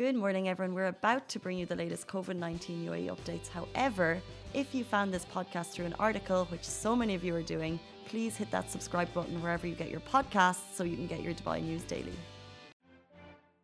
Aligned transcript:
Good 0.00 0.16
morning, 0.16 0.48
everyone. 0.48 0.74
We're 0.74 0.86
about 0.86 1.28
to 1.28 1.38
bring 1.38 1.58
you 1.58 1.66
the 1.66 1.76
latest 1.76 2.06
COVID 2.08 2.34
19 2.34 2.86
UAE 2.86 3.14
updates. 3.14 3.48
However, 3.48 4.18
if 4.54 4.74
you 4.74 4.82
found 4.82 5.12
this 5.12 5.26
podcast 5.26 5.72
through 5.72 5.84
an 5.84 5.94
article, 5.98 6.46
which 6.46 6.64
so 6.64 6.96
many 6.96 7.14
of 7.14 7.22
you 7.22 7.34
are 7.34 7.42
doing, 7.42 7.78
please 8.06 8.34
hit 8.34 8.50
that 8.50 8.70
subscribe 8.70 9.12
button 9.12 9.42
wherever 9.42 9.66
you 9.66 9.74
get 9.74 9.90
your 9.90 10.00
podcasts 10.00 10.72
so 10.72 10.84
you 10.84 10.96
can 10.96 11.06
get 11.06 11.20
your 11.20 11.34
Dubai 11.34 11.62
news 11.62 11.82
daily. 11.82 12.14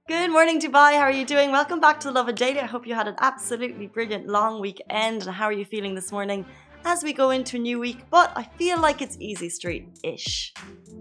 Good 0.09 0.31
morning, 0.31 0.61
Dubai. 0.61 0.91
How 1.01 1.07
are 1.11 1.19
you 1.21 1.25
doing? 1.25 1.53
Welcome 1.53 1.81
back 1.81 2.01
to 2.01 2.11
Lovin 2.11 2.35
Daily. 2.35 2.61
I 2.61 2.67
hope 2.67 2.87
you 2.87 2.95
had 2.95 3.09
an 3.09 3.17
absolutely 3.21 3.87
brilliant 3.87 4.29
long 4.29 4.61
weekend. 4.61 4.91
And 4.91 5.23
how 5.23 5.47
are 5.47 5.59
you 5.61 5.65
feeling 5.65 5.95
this 5.95 6.13
morning 6.13 6.45
as 6.87 7.03
we 7.03 7.13
go 7.13 7.31
into 7.31 7.57
a 7.57 7.61
new 7.61 7.81
week? 7.81 7.99
But 8.11 8.33
I 8.37 8.45
feel 8.45 8.81
like 8.81 9.03
it's 9.03 9.17
easy 9.19 9.49
street 9.49 9.89
ish 10.05 10.55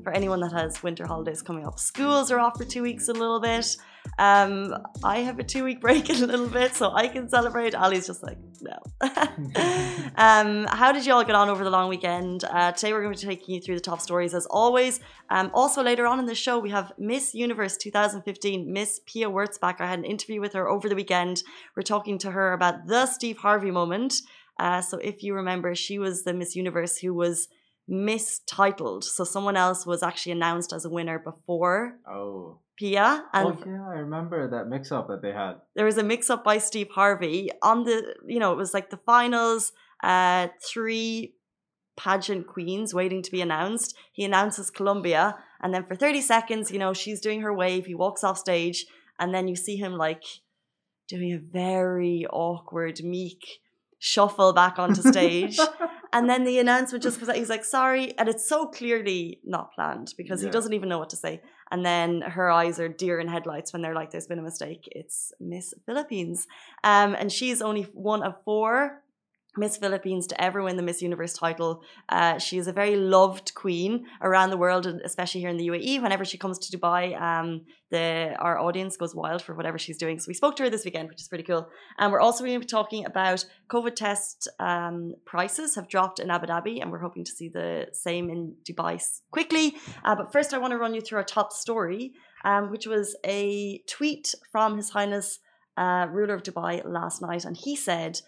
for 0.04 0.12
anyone 0.12 0.40
that 0.42 0.52
has 0.52 0.82
winter 0.82 1.06
holidays 1.06 1.42
coming 1.42 1.66
up. 1.66 1.80
Schools 1.80 2.32
are 2.32 2.40
off 2.40 2.58
for 2.58 2.66
two 2.66 2.82
weeks 2.82 3.08
a 3.08 3.14
little 3.14 3.40
bit. 3.40 3.78
Um, 4.18 4.76
I 5.04 5.20
have 5.20 5.40
a 5.40 5.44
two 5.44 5.64
week 5.64 5.82
break 5.86 6.10
in 6.10 6.24
a 6.24 6.26
little 6.26 6.48
bit, 6.48 6.74
so 6.74 6.92
I 6.92 7.08
can 7.08 7.30
celebrate. 7.30 7.76
Ali's 7.76 8.08
just 8.08 8.24
like, 8.24 8.38
no. 8.62 8.78
um, 10.16 10.66
how 10.66 10.92
did 10.92 11.06
you 11.06 11.14
all 11.14 11.24
get 11.24 11.36
on 11.36 11.50
over 11.50 11.64
the 11.64 11.70
long 11.70 11.88
weekend? 11.90 12.44
Uh, 12.46 12.72
today 12.72 12.94
we're 12.94 13.04
going 13.04 13.16
to 13.16 13.28
be 13.28 13.36
taking 13.36 13.56
you 13.56 13.62
through 13.62 13.76
the 13.76 13.82
top 13.82 14.02
stories 14.02 14.34
as 14.34 14.46
always. 14.48 15.00
Um, 15.30 15.52
also, 15.54 15.84
later 15.84 16.08
on 16.08 16.20
in 16.20 16.26
the 16.26 16.36
show, 16.36 16.58
we 16.60 16.72
have 16.72 16.94
Miss 16.98 17.34
Universe 17.36 17.78
2015, 17.78 18.72
Miss 18.72 19.02
Pia 19.06 19.30
Wurtzbach. 19.30 19.80
I 19.80 19.88
had 19.88 20.00
an 20.00 20.06
interview 20.06 20.42
with 20.42 20.54
her 20.54 20.68
over 20.68 20.90
the 20.90 20.96
weekend. 20.96 21.44
We're 21.76 21.84
talking 21.84 22.18
to 22.20 22.32
her 22.32 22.54
about 22.54 22.88
the 22.88 23.06
Steve 23.06 23.38
Harvey 23.38 23.72
moment. 23.72 24.22
Uh, 24.60 24.82
so, 24.82 24.98
if 24.98 25.24
you 25.24 25.34
remember, 25.34 25.76
she 25.76 26.00
was 26.00 26.24
the 26.24 26.34
Miss 26.34 26.56
Universe 26.56 26.98
who 26.98 27.14
was 27.14 27.48
mistitled. 27.88 29.04
So, 29.04 29.24
someone 29.24 29.58
else 29.58 29.86
was 29.86 30.04
actually 30.04 30.34
announced 30.34 30.74
as 30.74 30.86
a 30.86 30.90
winner 30.90 31.20
before. 31.20 31.98
Oh. 32.08 32.60
Pia. 32.78 33.24
And 33.34 33.48
oh, 33.48 33.58
yeah, 33.66 33.88
I 33.88 34.00
remember 34.00 34.50
that 34.50 34.68
mix 34.68 34.92
up 34.92 35.08
that 35.08 35.22
they 35.22 35.32
had. 35.32 35.62
There 35.76 35.86
was 35.86 35.98
a 35.98 36.04
mix 36.04 36.30
up 36.30 36.44
by 36.44 36.58
Steve 36.58 36.90
Harvey 36.90 37.50
on 37.62 37.86
the, 37.86 38.16
you 38.28 38.38
know, 38.38 38.52
it 38.52 38.58
was 38.58 38.74
like 38.74 38.90
the 38.90 38.98
finals, 38.98 39.72
uh, 40.04 40.50
three 40.62 41.36
pageant 41.96 42.48
queens 42.48 42.94
waiting 42.94 43.22
to 43.22 43.32
be 43.32 43.40
announced. 43.40 43.96
He 44.12 44.26
announces 44.26 44.70
Colombia 44.70 45.38
and 45.66 45.74
then 45.74 45.84
for 45.86 45.96
30 45.96 46.22
seconds, 46.22 46.70
you 46.70 46.78
know, 46.78 46.94
she's 46.94 47.20
doing 47.20 47.42
her 47.42 47.52
wave, 47.52 47.88
he 47.88 47.96
walks 47.96 48.24
off 48.24 48.38
stage, 48.38 48.86
and 49.18 49.34
then 49.34 49.48
you 49.48 49.56
see 49.56 49.78
him 49.78 49.94
like 49.94 50.24
doing 51.08 51.34
a 51.34 51.40
very 51.40 52.26
awkward, 52.32 53.04
meek 53.04 53.62
shuffle 54.06 54.54
back 54.54 54.78
onto 54.78 55.02
stage. 55.02 55.58
and 56.14 56.30
then 56.30 56.44
the 56.44 56.60
announcement 56.60 57.04
just 57.04 57.18
comes 57.18 57.28
out. 57.28 57.36
He's 57.36 57.50
like, 57.50 57.66
sorry. 57.66 58.16
And 58.20 58.30
it's 58.30 58.48
so 58.48 58.68
clearly 58.68 59.40
not 59.44 59.74
planned 59.74 60.14
because 60.16 60.42
yeah. 60.42 60.50
he 60.50 60.52
doesn't 60.52 60.74
even 60.74 60.90
know 60.90 61.00
what 61.00 61.10
to 61.10 61.16
say. 61.16 61.42
And 61.72 61.84
then 61.84 62.22
her 62.22 62.52
eyes 62.52 62.80
are 62.80 62.88
deer 62.88 63.20
in 63.20 63.28
headlights 63.28 63.74
when 63.74 63.82
they're 63.82 63.96
like, 63.96 64.12
there's 64.12 64.28
been 64.28 64.38
a 64.38 64.44
mistake. 64.44 64.88
It's 64.92 65.34
Miss 65.40 65.74
Philippines. 65.88 66.48
Um, 66.84 67.16
and 67.16 67.32
she's 67.32 67.64
only 67.64 67.84
one 67.94 68.22
of 68.22 68.36
four 68.46 69.02
Miss 69.58 69.78
Philippines 69.78 70.28
to 70.28 70.42
ever 70.42 70.62
win 70.62 70.78
the 70.78 70.84
Miss 70.84 71.02
Universe 71.02 71.34
title. 71.34 71.82
Uh, 72.10 72.38
she 72.38 72.58
is 72.58 72.68
a 72.68 72.74
very 72.74 72.96
loved 72.96 73.54
queen 73.56 74.06
around 74.22 74.50
the 74.50 74.58
world, 74.58 74.86
and 74.86 75.02
especially 75.02 75.42
here 75.42 75.50
in 75.50 75.58
the 75.58 75.68
UAE. 75.68 76.02
Whenever 76.02 76.26
she 76.26 76.38
comes 76.38 76.60
to 76.60 76.78
Dubai, 76.78 77.20
um, 77.20 77.62
the 77.92 78.36
our 78.40 78.58
audience 78.60 78.98
goes 78.98 79.14
wild 79.16 79.42
for 79.42 79.56
whatever 79.56 79.78
she's 79.78 79.98
doing. 79.98 80.20
So 80.20 80.26
we 80.28 80.34
spoke 80.34 80.56
to 80.58 80.64
her 80.64 80.70
this 80.70 80.86
weekend, 80.86 81.10
which 81.10 81.22
is 81.22 81.28
pretty 81.28 81.44
cool. 81.44 81.68
And 81.98 82.12
we're 82.12 82.20
also 82.20 82.44
going 82.44 82.60
to 82.60 82.66
be 82.66 82.66
talking 82.66 83.06
about 83.06 83.46
COVID 83.70 83.96
test 83.96 84.48
um, 84.60 85.14
prices 85.26 85.76
have 85.76 85.88
dropped 85.88 86.20
in 86.20 86.30
Abu 86.30 86.48
Dhabi, 86.48 86.82
and 86.82 86.92
we're 86.92 87.00
hoping 87.00 87.24
to 87.24 87.32
see 87.32 87.50
the 87.50 87.88
same 87.94 88.30
in 88.30 88.56
Dubai 88.68 89.02
quickly. 89.32 89.76
Uh, 90.04 90.16
but 90.16 90.32
first, 90.32 90.54
I 90.54 90.58
want 90.58 90.72
to 90.72 90.78
run 90.78 90.94
you 90.94 91.02
through 91.02 91.20
our 91.20 91.24
top 91.24 91.52
story, 91.52 92.14
um, 92.44 92.72
which 92.72 92.88
was 92.88 93.16
a 93.26 93.82
tweet 93.88 94.34
from 94.52 94.78
His 94.78 94.90
Highness 94.90 95.40
uh, 95.78 96.08
ruler 96.10 96.36
of 96.36 96.44
Dubai 96.44 96.82
last 96.86 97.22
night, 97.22 97.46
and 97.46 97.58
he 97.58 97.76
said 97.76 98.22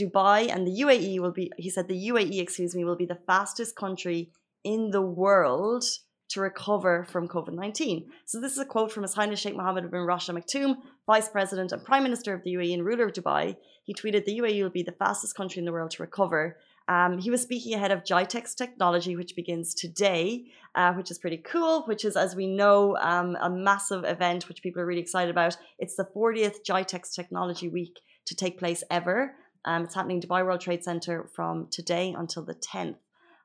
Dubai 0.00 0.52
and 0.52 0.66
the 0.66 0.76
UAE 0.84 1.20
will 1.20 1.32
be, 1.32 1.50
he 1.56 1.70
said, 1.70 1.88
the 1.88 2.08
UAE, 2.08 2.40
excuse 2.40 2.74
me, 2.74 2.84
will 2.84 2.96
be 2.96 3.06
the 3.06 3.22
fastest 3.26 3.76
country 3.76 4.30
in 4.64 4.90
the 4.90 5.02
world 5.02 5.84
to 6.30 6.40
recover 6.40 7.06
from 7.10 7.28
COVID 7.28 7.54
19. 7.54 8.08
So, 8.24 8.40
this 8.40 8.52
is 8.52 8.58
a 8.58 8.64
quote 8.64 8.92
from 8.92 9.02
His 9.02 9.14
Highness 9.14 9.40
Sheikh 9.40 9.56
Mohammed 9.56 9.90
bin 9.90 10.00
Rashid 10.00 10.34
Al 10.34 10.40
Maktoum, 10.40 10.76
Vice 11.06 11.28
President 11.28 11.72
and 11.72 11.84
Prime 11.84 12.04
Minister 12.04 12.32
of 12.34 12.42
the 12.44 12.54
UAE 12.54 12.74
and 12.74 12.84
ruler 12.84 13.06
of 13.06 13.12
Dubai. 13.12 13.56
He 13.82 13.94
tweeted, 13.94 14.24
The 14.24 14.38
UAE 14.38 14.62
will 14.62 14.70
be 14.70 14.84
the 14.84 14.92
fastest 14.92 15.34
country 15.34 15.58
in 15.58 15.64
the 15.64 15.72
world 15.72 15.90
to 15.92 16.02
recover. 16.02 16.56
Um, 16.88 17.18
he 17.18 17.30
was 17.30 17.42
speaking 17.42 17.74
ahead 17.74 17.92
of 17.92 18.04
GITEX 18.04 18.54
technology, 18.54 19.14
which 19.16 19.36
begins 19.36 19.74
today, 19.74 20.46
uh, 20.74 20.92
which 20.94 21.10
is 21.10 21.18
pretty 21.18 21.38
cool. 21.38 21.84
Which 21.84 22.04
is, 22.04 22.16
as 22.16 22.36
we 22.36 22.46
know, 22.46 22.96
um, 22.98 23.36
a 23.40 23.50
massive 23.50 24.04
event 24.04 24.48
which 24.48 24.62
people 24.62 24.80
are 24.82 24.86
really 24.86 25.00
excited 25.00 25.30
about. 25.30 25.56
It's 25.78 25.96
the 25.96 26.08
40th 26.16 26.64
GITEX 26.64 27.12
Technology 27.14 27.68
Week 27.68 28.00
to 28.26 28.34
take 28.36 28.58
place 28.58 28.82
ever. 28.90 29.34
Um, 29.64 29.84
it's 29.84 29.94
happening 29.94 30.20
Dubai 30.20 30.44
World 30.44 30.60
Trade 30.60 30.84
Center 30.84 31.28
from 31.34 31.68
today 31.70 32.14
until 32.16 32.44
the 32.44 32.54
10th. 32.54 32.96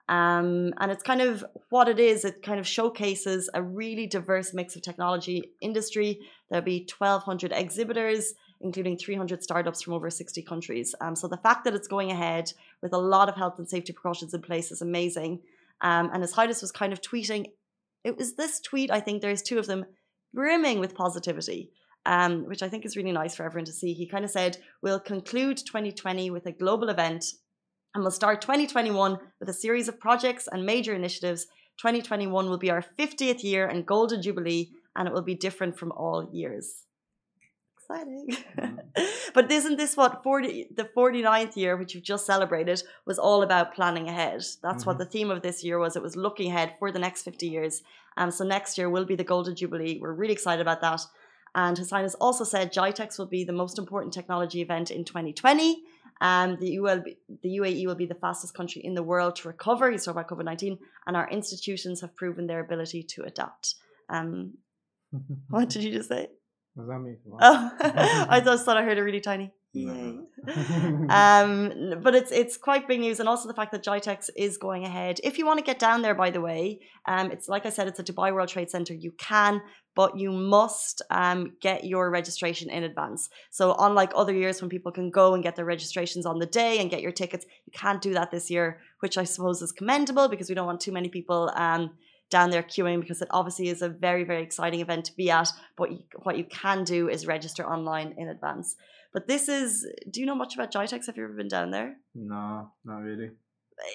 Um, 0.07 0.73
and 0.79 0.91
it's 0.91 1.03
kind 1.03 1.21
of 1.21 1.43
what 1.69 1.87
it 1.87 1.99
is. 1.99 2.25
It 2.25 2.43
kind 2.43 2.59
of 2.59 2.67
showcases 2.67 3.49
a 3.53 3.61
really 3.61 4.05
diverse 4.05 4.53
mix 4.53 4.75
of 4.75 4.83
technology 4.83 5.51
industry. 5.61 6.19
There'll 6.49 6.63
be 6.63 6.87
1,200 6.97 7.51
exhibitors, 7.51 8.33
including 8.61 8.97
300 8.97 9.43
startups 9.43 9.81
from 9.81 9.93
over 9.93 10.09
60 10.09 10.43
countries. 10.43 10.93
Um, 11.01 11.15
so 11.15 11.27
the 11.27 11.37
fact 11.37 11.65
that 11.65 11.73
it's 11.73 11.87
going 11.87 12.11
ahead 12.11 12.53
with 12.81 12.93
a 12.93 12.97
lot 12.97 13.29
of 13.29 13.35
health 13.35 13.57
and 13.57 13.67
safety 13.67 13.93
precautions 13.93 14.33
in 14.33 14.41
place 14.41 14.71
is 14.71 14.81
amazing. 14.81 15.39
Um, 15.81 16.11
and 16.13 16.23
as 16.23 16.33
Highness 16.33 16.61
was 16.61 16.71
kind 16.71 16.93
of 16.93 17.01
tweeting, 17.01 17.47
it 18.03 18.15
was 18.15 18.35
this 18.35 18.59
tweet, 18.59 18.91
I 18.91 18.99
think 18.99 19.21
there's 19.21 19.41
two 19.41 19.57
of 19.57 19.65
them, 19.65 19.85
brimming 20.33 20.79
with 20.79 20.93
positivity 20.93 21.71
um, 22.05 22.45
which 22.45 22.63
I 22.63 22.69
think 22.69 22.85
is 22.85 22.95
really 22.95 23.11
nice 23.11 23.35
for 23.35 23.45
everyone 23.45 23.65
to 23.65 23.71
see. 23.71 23.93
He 23.93 24.07
kind 24.07 24.25
of 24.25 24.31
said, 24.31 24.57
We'll 24.81 24.99
conclude 24.99 25.57
2020 25.57 26.29
with 26.29 26.45
a 26.45 26.51
global 26.51 26.89
event 26.89 27.25
and 27.95 28.03
we'll 28.03 28.11
start 28.11 28.41
2021 28.41 29.17
with 29.39 29.47
a 29.47 29.53
series 29.53 29.87
of 29.87 29.99
projects 29.99 30.49
and 30.51 30.65
major 30.65 30.93
initiatives. 30.93 31.45
2021 31.77 32.49
will 32.49 32.57
be 32.57 32.69
our 32.69 32.83
50th 32.99 33.41
year 33.41 33.67
and 33.67 33.85
golden 33.85 34.21
jubilee, 34.21 34.71
and 34.97 35.07
it 35.07 35.13
will 35.13 35.21
be 35.21 35.33
different 35.33 35.79
from 35.79 35.93
all 35.93 36.29
years. 36.33 36.83
Exciting. 37.77 38.27
Mm-hmm. 38.57 39.03
but 39.33 39.49
isn't 39.49 39.77
this 39.77 39.95
what 39.95 40.23
40, 40.23 40.67
the 40.75 40.89
49th 40.95 41.55
year, 41.55 41.77
which 41.77 41.95
you've 41.95 42.03
just 42.03 42.25
celebrated, 42.25 42.83
was 43.05 43.17
all 43.17 43.43
about 43.43 43.73
planning 43.73 44.09
ahead? 44.09 44.43
That's 44.61 44.61
mm-hmm. 44.61 44.89
what 44.89 44.97
the 44.97 45.05
theme 45.05 45.31
of 45.31 45.41
this 45.41 45.63
year 45.63 45.79
was. 45.79 45.95
It 45.95 46.03
was 46.03 46.17
looking 46.17 46.51
ahead 46.51 46.75
for 46.79 46.91
the 46.91 46.99
next 46.99 47.23
50 47.23 47.47
years. 47.47 47.81
Um, 48.17 48.29
so 48.29 48.43
next 48.43 48.77
year 48.77 48.89
will 48.89 49.05
be 49.05 49.15
the 49.15 49.23
golden 49.23 49.55
jubilee. 49.55 49.99
We're 50.01 50.13
really 50.13 50.33
excited 50.33 50.61
about 50.61 50.81
that. 50.81 50.99
And 51.55 51.77
His 51.77 51.89
Highness 51.89 52.15
also 52.15 52.43
said 52.43 52.73
GITEX 52.73 53.17
will 53.17 53.25
be 53.25 53.45
the 53.45 53.53
most 53.53 53.79
important 53.79 54.13
technology 54.13 54.61
event 54.61 54.91
in 54.91 55.05
2020. 55.05 55.81
Um, 56.21 56.57
the, 56.59 56.77
UAE, 56.77 57.17
the 57.43 57.49
UAE 57.59 57.85
will 57.87 57.95
be 57.95 58.05
the 58.05 58.15
fastest 58.15 58.53
country 58.53 58.81
in 58.83 58.93
the 58.93 59.03
world 59.03 59.37
to 59.37 59.47
recover. 59.47 59.89
He's 59.89 60.05
talking 60.05 60.19
about 60.19 60.29
COVID 60.29 60.45
19, 60.45 60.77
and 61.07 61.17
our 61.17 61.29
institutions 61.29 62.01
have 62.01 62.15
proven 62.15 62.47
their 62.47 62.59
ability 62.59 63.03
to 63.03 63.23
adapt. 63.23 63.75
Um, 64.09 64.55
what 65.49 65.69
did 65.69 65.83
you 65.83 65.91
just 65.91 66.09
say? 66.09 66.27
What 66.73 66.83
does 66.83 66.89
that 66.89 66.99
mean? 66.99 67.17
Oh, 67.41 67.71
I 68.29 68.41
just 68.41 68.65
thought 68.65 68.77
I 68.77 68.83
heard 68.83 68.97
it 68.97 69.01
really 69.01 69.21
tiny. 69.21 69.51
Um, 71.09 71.99
but 72.01 72.15
it's 72.15 72.31
it's 72.31 72.55
quite 72.55 72.87
big 72.87 73.01
news, 73.01 73.19
and 73.19 73.27
also 73.27 73.47
the 73.47 73.53
fact 73.53 73.71
that 73.73 73.83
GITEX 73.83 74.29
is 74.37 74.57
going 74.57 74.85
ahead. 74.85 75.19
If 75.23 75.37
you 75.37 75.45
want 75.45 75.59
to 75.59 75.65
get 75.65 75.79
down 75.79 76.01
there, 76.01 76.15
by 76.15 76.31
the 76.31 76.39
way, 76.39 76.79
um, 77.07 77.31
it's 77.31 77.49
like 77.49 77.65
I 77.65 77.69
said, 77.69 77.87
it's 77.87 77.99
a 77.99 78.03
Dubai 78.03 78.33
World 78.33 78.49
Trade 78.49 78.69
Center. 78.69 78.93
You 78.93 79.11
can, 79.17 79.61
but 79.95 80.17
you 80.17 80.31
must 80.31 81.01
um, 81.09 81.53
get 81.61 81.83
your 81.85 82.09
registration 82.09 82.69
in 82.69 82.83
advance. 82.83 83.29
So 83.49 83.75
unlike 83.79 84.11
other 84.15 84.33
years 84.33 84.61
when 84.61 84.69
people 84.69 84.91
can 84.91 85.09
go 85.09 85.33
and 85.33 85.43
get 85.43 85.55
their 85.55 85.65
registrations 85.65 86.25
on 86.25 86.39
the 86.39 86.45
day 86.45 86.79
and 86.79 86.89
get 86.89 87.01
your 87.01 87.11
tickets, 87.11 87.45
you 87.65 87.71
can't 87.73 88.01
do 88.01 88.13
that 88.13 88.31
this 88.31 88.49
year, 88.49 88.79
which 88.99 89.17
I 89.17 89.23
suppose 89.23 89.61
is 89.61 89.71
commendable 89.71 90.27
because 90.27 90.49
we 90.49 90.55
don't 90.55 90.67
want 90.67 90.81
too 90.81 90.91
many 90.91 91.09
people. 91.09 91.51
Um, 91.55 91.91
down 92.31 92.49
there 92.49 92.63
queuing 92.63 92.99
because 92.99 93.21
it 93.21 93.27
obviously 93.29 93.69
is 93.69 93.83
a 93.83 93.87
very 93.87 94.23
very 94.23 94.41
exciting 94.41 94.79
event 94.79 95.05
to 95.05 95.15
be 95.15 95.29
at 95.29 95.47
but 95.77 95.91
you, 95.91 95.99
what 96.23 96.35
you 96.35 96.43
can 96.45 96.83
do 96.83 97.07
is 97.07 97.27
register 97.27 97.63
online 97.63 98.15
in 98.17 98.29
advance 98.29 98.75
but 99.15 99.29
this 99.29 99.47
is, 99.47 99.87
do 100.11 100.19
you 100.19 100.25
know 100.25 100.35
much 100.35 100.55
about 100.55 100.73
GITEX? 100.73 101.05
Have 101.05 101.15
you 101.15 101.23
ever 101.23 101.31
been 101.31 101.47
down 101.47 101.71
there? 101.71 101.95
No, 102.13 102.69
not 102.83 102.97
really. 102.97 103.31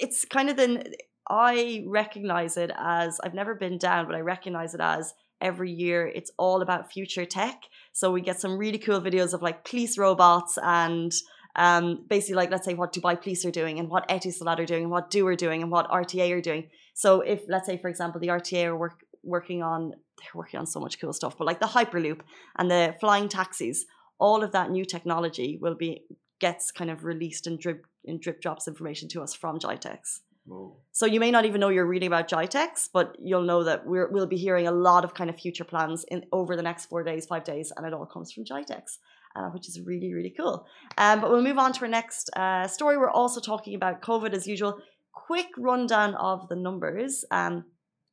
It's 0.01 0.25
kind 0.25 0.49
of 0.49 0.57
the, 0.57 0.95
I 1.29 1.85
recognize 1.87 2.57
it 2.57 2.71
as, 2.75 3.21
I've 3.23 3.35
never 3.35 3.55
been 3.55 3.77
down, 3.77 4.07
but 4.07 4.15
I 4.15 4.21
recognize 4.21 4.73
it 4.73 4.81
as 4.81 5.13
every 5.41 5.71
year 5.71 6.07
it's 6.07 6.31
all 6.39 6.63
about 6.63 6.93
future 6.93 7.25
tech. 7.25 7.65
So 7.93 8.11
we 8.11 8.21
get 8.21 8.41
some 8.41 8.57
really 8.57 8.79
cool 8.79 9.01
videos 9.01 9.33
of 9.33 9.43
like 9.43 9.65
police 9.65 9.99
robots 9.99 10.59
and 10.63 11.13
um, 11.57 12.05
basically 12.09 12.37
like 12.37 12.51
let's 12.51 12.65
say 12.65 12.75
what 12.75 12.93
Dubai 12.93 13.21
police 13.21 13.45
are 13.45 13.51
doing 13.51 13.79
and 13.79 13.89
what 13.89 14.09
Etisalat 14.09 14.59
are 14.61 14.67
doing 14.67 14.85
and 14.85 14.91
what 14.91 15.11
du 15.11 15.27
are 15.27 15.37
doing 15.37 15.63
and 15.63 15.71
what 15.71 15.91
RTA 15.91 16.31
are 16.33 16.41
doing. 16.41 16.69
So 16.95 17.21
if 17.21 17.43
let's 17.49 17.67
say 17.67 17.77
for 17.79 17.89
example 17.89 18.21
the 18.21 18.29
RTA 18.29 18.67
are 18.67 18.77
work, 18.77 19.01
working 19.23 19.63
on 19.63 19.91
they're 19.91 20.35
working 20.35 20.61
on 20.61 20.67
so 20.67 20.81
much 20.81 21.01
cool 21.01 21.13
stuff, 21.13 21.37
but 21.39 21.47
like 21.47 21.61
the 21.61 21.67
Hyperloop 21.67 22.21
and 22.59 22.71
the 22.71 22.95
flying 23.01 23.29
taxis, 23.29 23.87
all 24.19 24.43
of 24.43 24.53
that 24.53 24.71
new 24.71 24.85
technology 24.85 25.59
will 25.61 25.75
be 25.75 26.05
gets 26.41 26.71
kind 26.71 26.91
of 26.91 27.05
released 27.05 27.47
and 27.47 27.59
drip 27.59 27.87
in 28.05 28.19
drip 28.19 28.41
drops 28.41 28.67
information 28.67 29.09
to 29.09 29.23
us 29.23 29.35
from 29.35 29.59
GITEX. 29.59 30.21
Whoa. 30.51 30.77
So 30.91 31.07
you 31.07 31.21
may 31.21 31.31
not 31.31 31.45
even 31.45 31.61
know 31.61 31.69
you're 31.69 31.87
reading 31.87 32.09
about 32.09 32.29
GITEX, 32.29 32.89
but 32.93 33.15
you'll 33.21 33.45
know 33.45 33.63
that 33.63 33.87
we're, 33.87 34.11
we'll 34.11 34.27
be 34.27 34.37
hearing 34.37 34.67
a 34.67 34.73
lot 34.73 35.05
of 35.05 35.15
kind 35.15 35.31
of 35.31 35.39
future 35.39 35.63
plans 35.63 36.05
in 36.09 36.27
over 36.33 36.57
the 36.57 36.63
next 36.63 36.87
four 36.87 37.05
days, 37.05 37.27
five 37.27 37.45
days, 37.45 37.73
and 37.77 37.87
it 37.87 37.95
all 37.95 38.05
comes 38.05 38.33
from 38.33 38.45
GITEX, 38.45 38.99
uh, 39.37 39.49
which 39.51 39.69
is 39.69 39.81
really, 39.81 40.13
really 40.13 40.35
cool. 40.37 40.67
Um, 40.99 41.21
but 41.21 41.31
we'll 41.31 41.43
move 41.43 41.59
on 41.59 41.73
to 41.75 41.83
our 41.83 41.89
next 41.89 42.31
uh, 42.37 42.67
story. 42.67 42.99
We're 42.99 43.11
also 43.11 43.41
talking 43.41 43.77
about 43.77 44.03
COVID 44.03 44.33
as 44.33 44.49
usual. 44.49 44.79
Quick 45.13 45.51
rundown 45.57 46.17
of 46.17 46.49
the 46.49 46.57
numbers. 46.57 47.25
Um, 47.31 47.67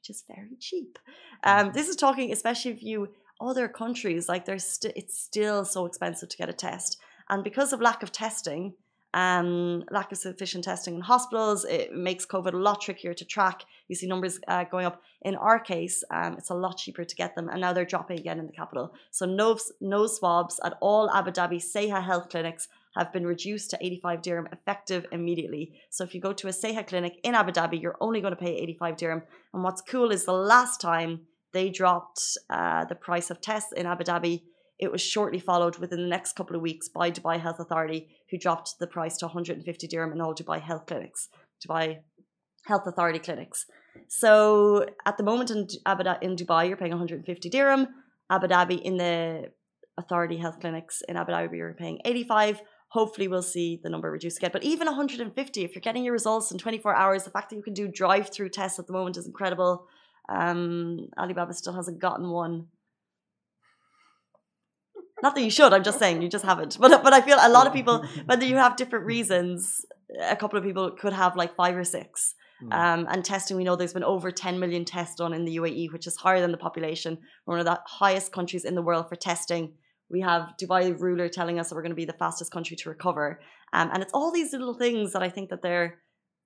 is 0.10 0.24
very 0.28 0.56
cheap. 0.60 1.00
Um, 1.44 1.72
this 1.74 1.88
is 1.88 1.96
talking, 1.96 2.32
especially 2.32 2.72
if 2.72 2.84
you 2.84 3.10
other 3.40 3.68
countries, 3.68 4.28
like 4.28 4.46
there's 4.46 4.64
st- 4.64 4.94
it's 4.96 5.18
still 5.18 5.64
so 5.64 5.86
expensive 5.86 6.30
to 6.30 6.38
get 6.38 6.50
a 6.50 6.54
test. 6.54 6.98
And 7.30 7.44
because 7.44 7.74
of 7.74 7.82
lack 7.82 8.02
of 8.04 8.12
testing, 8.12 8.74
um, 9.14 9.84
lack 9.90 10.12
of 10.12 10.18
sufficient 10.18 10.64
testing 10.64 10.96
in 10.96 11.02
hospitals. 11.02 11.66
It 11.66 11.94
makes 11.94 12.26
COVID 12.26 12.54
a 12.54 12.58
lot 12.58 12.82
trickier 12.82 13.14
to 13.14 13.26
track. 13.26 13.64
You 13.88 13.96
see 13.96 14.08
numbers 14.08 14.40
uh, 14.48 14.66
going 14.66 14.86
up. 14.86 15.02
In 15.22 15.36
our 15.36 15.60
case, 15.60 16.04
um, 16.12 16.36
it's 16.38 16.50
a 16.50 16.54
lot 16.54 16.78
cheaper 16.78 17.04
to 17.04 17.16
get 17.16 17.36
them, 17.36 17.50
and 17.50 17.62
now 17.62 17.74
they're 17.74 17.86
dropping 17.86 18.20
again 18.20 18.40
in 18.40 18.46
the 18.46 18.52
capital. 18.52 18.94
So 19.12 19.26
no 19.26 19.58
nose 19.82 20.18
swabs 20.18 20.60
at 20.64 20.78
all 20.82 21.10
Abu 21.10 21.32
Dhabi 21.32 21.58
Seha 21.58 22.04
health 22.04 22.30
clinics 22.30 22.68
have 22.98 23.14
been 23.14 23.26
reduced 23.26 23.70
to 23.72 23.78
85 23.80 24.22
dirham 24.22 24.48
effective 24.52 25.06
immediately. 25.12 25.74
So 25.90 26.04
if 26.04 26.14
you 26.14 26.22
go 26.22 26.34
to 26.34 26.48
a 26.48 26.52
Seha 26.52 26.86
clinic 26.86 27.20
in 27.24 27.36
Abu 27.36 27.52
Dhabi, 27.52 27.82
you're 27.82 27.98
only 28.02 28.22
going 28.22 28.36
to 28.36 28.40
pay 28.40 28.56
85 28.56 28.98
dirham. 28.98 29.22
And 29.54 29.64
what's 29.64 29.82
cool 29.82 30.12
is 30.12 30.26
the 30.26 30.34
last 30.34 30.82
time 30.82 31.22
they 31.54 31.70
dropped 31.70 32.22
uh, 32.50 32.86
the 32.86 32.96
price 32.96 33.30
of 33.30 33.42
tests 33.42 33.72
in 33.72 33.86
Abu 33.86 34.04
Dhabi 34.04 34.42
it 34.80 34.92
was 34.92 35.02
shortly 35.02 35.40
followed 35.40 35.78
within 35.78 36.02
the 36.02 36.08
next 36.08 36.36
couple 36.36 36.56
of 36.56 36.62
weeks 36.62 36.88
by 36.88 37.10
Dubai 37.10 37.40
Health 37.40 37.60
Authority, 37.60 38.10
who 38.30 38.38
dropped 38.38 38.76
the 38.80 38.88
price 38.88 39.18
to 39.18 39.26
150 39.26 39.88
dirham 39.88 40.12
in 40.12 40.22
all 40.22 40.36
Dubai 40.36 40.62
health 40.62 40.86
clinics, 40.86 41.30
Dubai 41.66 41.98
Health 42.66 42.86
Authority 42.86 43.20
clinics. 43.20 43.66
So 44.08 44.86
at 45.06 45.18
the 45.18 45.24
moment 45.24 45.50
in 45.50 45.68
Abu 45.86 46.04
Dhabi, 46.04 46.22
in 46.22 46.36
Dubai, 46.36 46.68
you're 46.68 46.78
paying 46.78 46.92
150 46.92 47.50
dirham. 47.50 47.88
Abu 48.30 48.48
Dhabi 48.48 48.80
in 48.80 48.98
the 48.98 49.46
authority 49.98 50.38
health 50.38 50.60
clinics 50.60 51.02
in 51.10 51.18
Abu 51.18 51.32
Dhabi, 51.32 51.58
you're 51.58 51.74
paying 51.74 52.00
85. 52.06 52.62
Hopefully, 52.90 53.28
we'll 53.28 53.42
see 53.42 53.80
the 53.82 53.90
number 53.90 54.10
reduce 54.10 54.38
again. 54.38 54.52
But 54.54 54.64
even 54.64 54.88
150, 54.88 55.64
if 55.64 55.76
you're 55.76 55.82
getting 55.82 56.04
your 56.04 56.14
results 56.14 56.52
in 56.52 56.58
24 56.58 56.96
hours, 56.96 57.24
the 57.24 57.30
fact 57.30 57.50
that 57.50 57.58
you 57.58 57.64
can 57.64 57.74
do 57.74 57.88
drive-through 57.88 58.50
tests 58.50 58.80
at 58.80 58.88
the 58.88 58.94
moment 58.94 59.18
is 59.18 59.28
incredible. 59.28 59.88
Um, 60.30 61.10
Alibaba 61.18 61.54
still 61.54 61.74
hasn't 61.74 62.00
gotten 62.00 62.30
one 62.30 62.68
not 65.24 65.36
that 65.36 65.42
you 65.42 65.50
should. 65.50 65.74
I'm 65.74 65.84
just 65.84 66.00
saying 66.00 66.22
you 66.22 66.30
just 66.30 66.46
haven't. 66.46 66.78
But 66.80 67.04
but 67.04 67.14
I 67.14 67.22
feel 67.22 67.38
a 67.42 67.50
lot 67.50 67.68
of 67.68 67.74
people, 67.74 68.06
whether 68.26 68.46
you 68.46 68.58
have 68.58 68.76
different 68.76 69.06
reasons, 69.06 69.86
a 70.22 70.36
couple 70.36 70.58
of 70.58 70.64
people 70.64 70.92
could 70.92 71.14
have 71.14 71.36
like 71.36 71.56
five 71.56 71.76
or 71.76 71.84
six. 71.84 72.36
Mm. 72.64 72.74
Um, 72.74 73.08
and 73.10 73.24
testing, 73.24 73.56
we 73.56 73.64
know 73.64 73.76
there's 73.76 73.94
been 73.94 74.04
over 74.04 74.32
10 74.32 74.60
million 74.60 74.84
tests 74.84 75.16
done 75.16 75.32
in 75.34 75.46
the 75.46 75.58
UAE, 75.58 75.92
which 75.92 76.08
is 76.08 76.18
higher 76.18 76.42
than 76.42 76.52
the 76.52 76.58
population. 76.58 77.20
We're 77.46 77.54
one 77.54 77.60
of 77.60 77.66
the 77.66 77.80
highest 77.86 78.32
countries 78.32 78.66
in 78.66 78.74
the 78.74 78.82
world 78.82 79.10
for 79.10 79.16
testing. 79.16 79.74
We 80.10 80.22
have 80.22 80.54
Dubai 80.62 81.00
ruler 81.00 81.30
telling 81.30 81.60
us 81.60 81.70
that 81.70 81.76
we're 81.76 81.82
going 81.82 81.92
to 81.92 81.96
be 81.96 82.06
the 82.06 82.14
fastest 82.14 82.52
country 82.52 82.78
to 82.78 82.90
recover. 82.90 83.40
Um, 83.74 83.90
and 83.94 84.02
it's 84.02 84.14
all 84.14 84.32
these 84.32 84.54
little 84.54 84.74
things 84.74 85.14
that 85.14 85.24
I 85.24 85.30
think 85.30 85.50
that 85.50 85.62
they're, 85.62 86.00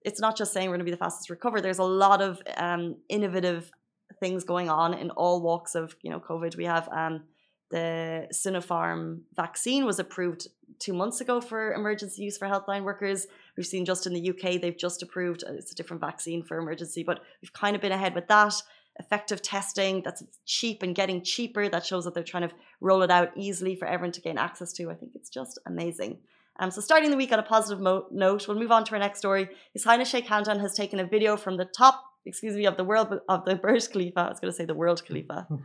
it's 0.03 0.19
not 0.19 0.35
just 0.35 0.51
saying 0.53 0.69
we're 0.69 0.77
going 0.77 0.85
to 0.85 0.91
be 0.91 0.91
the 0.91 0.97
fastest 0.97 1.27
to 1.27 1.33
recover. 1.33 1.61
There's 1.61 1.79
a 1.79 1.83
lot 1.83 2.21
of 2.21 2.41
um, 2.57 2.97
innovative 3.09 3.71
things 4.19 4.43
going 4.43 4.69
on 4.69 4.93
in 4.93 5.11
all 5.11 5.41
walks 5.41 5.75
of, 5.75 5.95
you 6.01 6.09
know, 6.11 6.19
COVID. 6.19 6.57
We 6.57 6.65
have 6.65 6.89
um, 6.89 7.23
the 7.71 8.27
Sinopharm 8.33 9.21
vaccine 9.35 9.85
was 9.85 9.97
approved 9.97 10.47
two 10.79 10.93
months 10.93 11.21
ago 11.21 11.39
for 11.39 11.73
emergency 11.73 12.23
use 12.23 12.37
for 12.37 12.47
healthline 12.47 12.83
workers. 12.83 13.27
We've 13.55 13.65
seen 13.65 13.85
just 13.85 14.05
in 14.05 14.13
the 14.13 14.29
UK, 14.29 14.61
they've 14.61 14.77
just 14.77 15.01
approved, 15.01 15.43
uh, 15.43 15.53
it's 15.53 15.71
a 15.71 15.75
different 15.75 16.01
vaccine 16.01 16.43
for 16.43 16.57
emergency, 16.57 17.03
but 17.03 17.21
we've 17.41 17.53
kind 17.53 17.75
of 17.75 17.81
been 17.81 17.91
ahead 17.91 18.13
with 18.13 18.27
that. 18.27 18.53
Effective 18.99 19.41
testing 19.41 20.01
that's 20.03 20.23
cheap 20.45 20.83
and 20.83 20.93
getting 20.93 21.23
cheaper. 21.23 21.69
That 21.69 21.85
shows 21.85 22.05
that 22.05 22.13
they're 22.13 22.23
trying 22.23 22.47
to 22.49 22.55
roll 22.81 23.01
it 23.01 23.09
out 23.11 23.29
easily 23.35 23.75
for 23.75 23.87
everyone 23.87 24.11
to 24.13 24.21
gain 24.21 24.37
access 24.37 24.73
to. 24.73 24.91
I 24.91 24.95
think 24.95 25.13
it's 25.15 25.29
just 25.29 25.59
amazing. 25.65 26.19
Um, 26.59 26.69
so 26.69 26.81
starting 26.81 27.09
the 27.09 27.17
week 27.17 27.31
on 27.31 27.39
a 27.39 27.43
positive 27.43 27.81
mo- 27.81 28.05
note, 28.11 28.47
we'll 28.47 28.59
move 28.59 28.71
on 28.71 28.83
to 28.85 28.93
our 28.93 28.99
next 28.99 29.19
story. 29.19 29.49
His 29.73 29.83
Highness 29.83 30.09
Sheikh 30.09 30.27
Hamdan 30.27 30.59
has 30.59 30.73
taken 30.75 30.99
a 30.99 31.05
video 31.05 31.37
from 31.37 31.57
the 31.57 31.65
top, 31.65 32.03
excuse 32.25 32.55
me, 32.55 32.65
of 32.65 32.77
the 32.77 32.83
world 32.83 33.19
of 33.29 33.45
the 33.45 33.55
Burj 33.55 33.89
Khalifa. 33.89 34.19
I 34.19 34.29
was 34.29 34.39
going 34.39 34.51
to 34.51 34.57
say 34.57 34.65
the 34.65 34.75
World 34.75 35.03
Khalifa. 35.05 35.47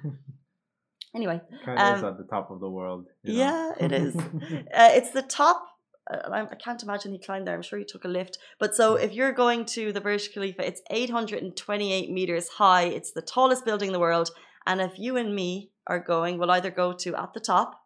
Anyway, 1.15 1.41
Kind 1.65 1.79
of 1.79 1.97
is 1.97 2.05
um, 2.05 2.11
at 2.11 2.19
the 2.19 2.25
top 2.25 2.51
of 2.51 2.61
the 2.61 2.69
world. 2.69 3.07
you 3.23 3.33
know? 3.33 3.39
yeah, 3.39 3.73
it 3.81 3.91
is. 3.91 4.15
uh, 4.17 4.61
it's 4.93 5.13
the 5.13 5.23
top. 5.23 5.67
Uh, 6.11 6.31
I 6.31 6.43
I 6.43 6.55
can't 6.55 6.83
imagine 6.83 7.13
he 7.13 7.19
climbed 7.19 7.47
there. 7.47 7.55
I'm 7.55 7.63
sure 7.63 7.79
he 7.79 7.85
took 7.85 8.05
a 8.05 8.09
lift. 8.09 8.39
But 8.59 8.75
so 8.75 8.95
if 8.95 9.13
you're 9.13 9.33
going 9.33 9.65
to 9.77 9.93
the 9.93 10.01
Burj 10.01 10.33
Khalifa, 10.33 10.67
it's 10.67 10.83
828 10.91 12.11
meters 12.11 12.49
high. 12.49 12.85
It's 12.85 13.13
the 13.13 13.23
tallest 13.23 13.65
building 13.65 13.89
in 13.89 13.93
the 13.93 14.01
world. 14.01 14.31
And 14.67 14.81
if 14.81 14.99
you 14.99 15.17
and 15.17 15.35
me 15.35 15.71
are 15.87 16.01
going, 16.01 16.39
we'll 16.39 16.51
either 16.51 16.71
go 16.71 16.93
to 16.93 17.15
at 17.15 17.33
the 17.35 17.41
top 17.41 17.81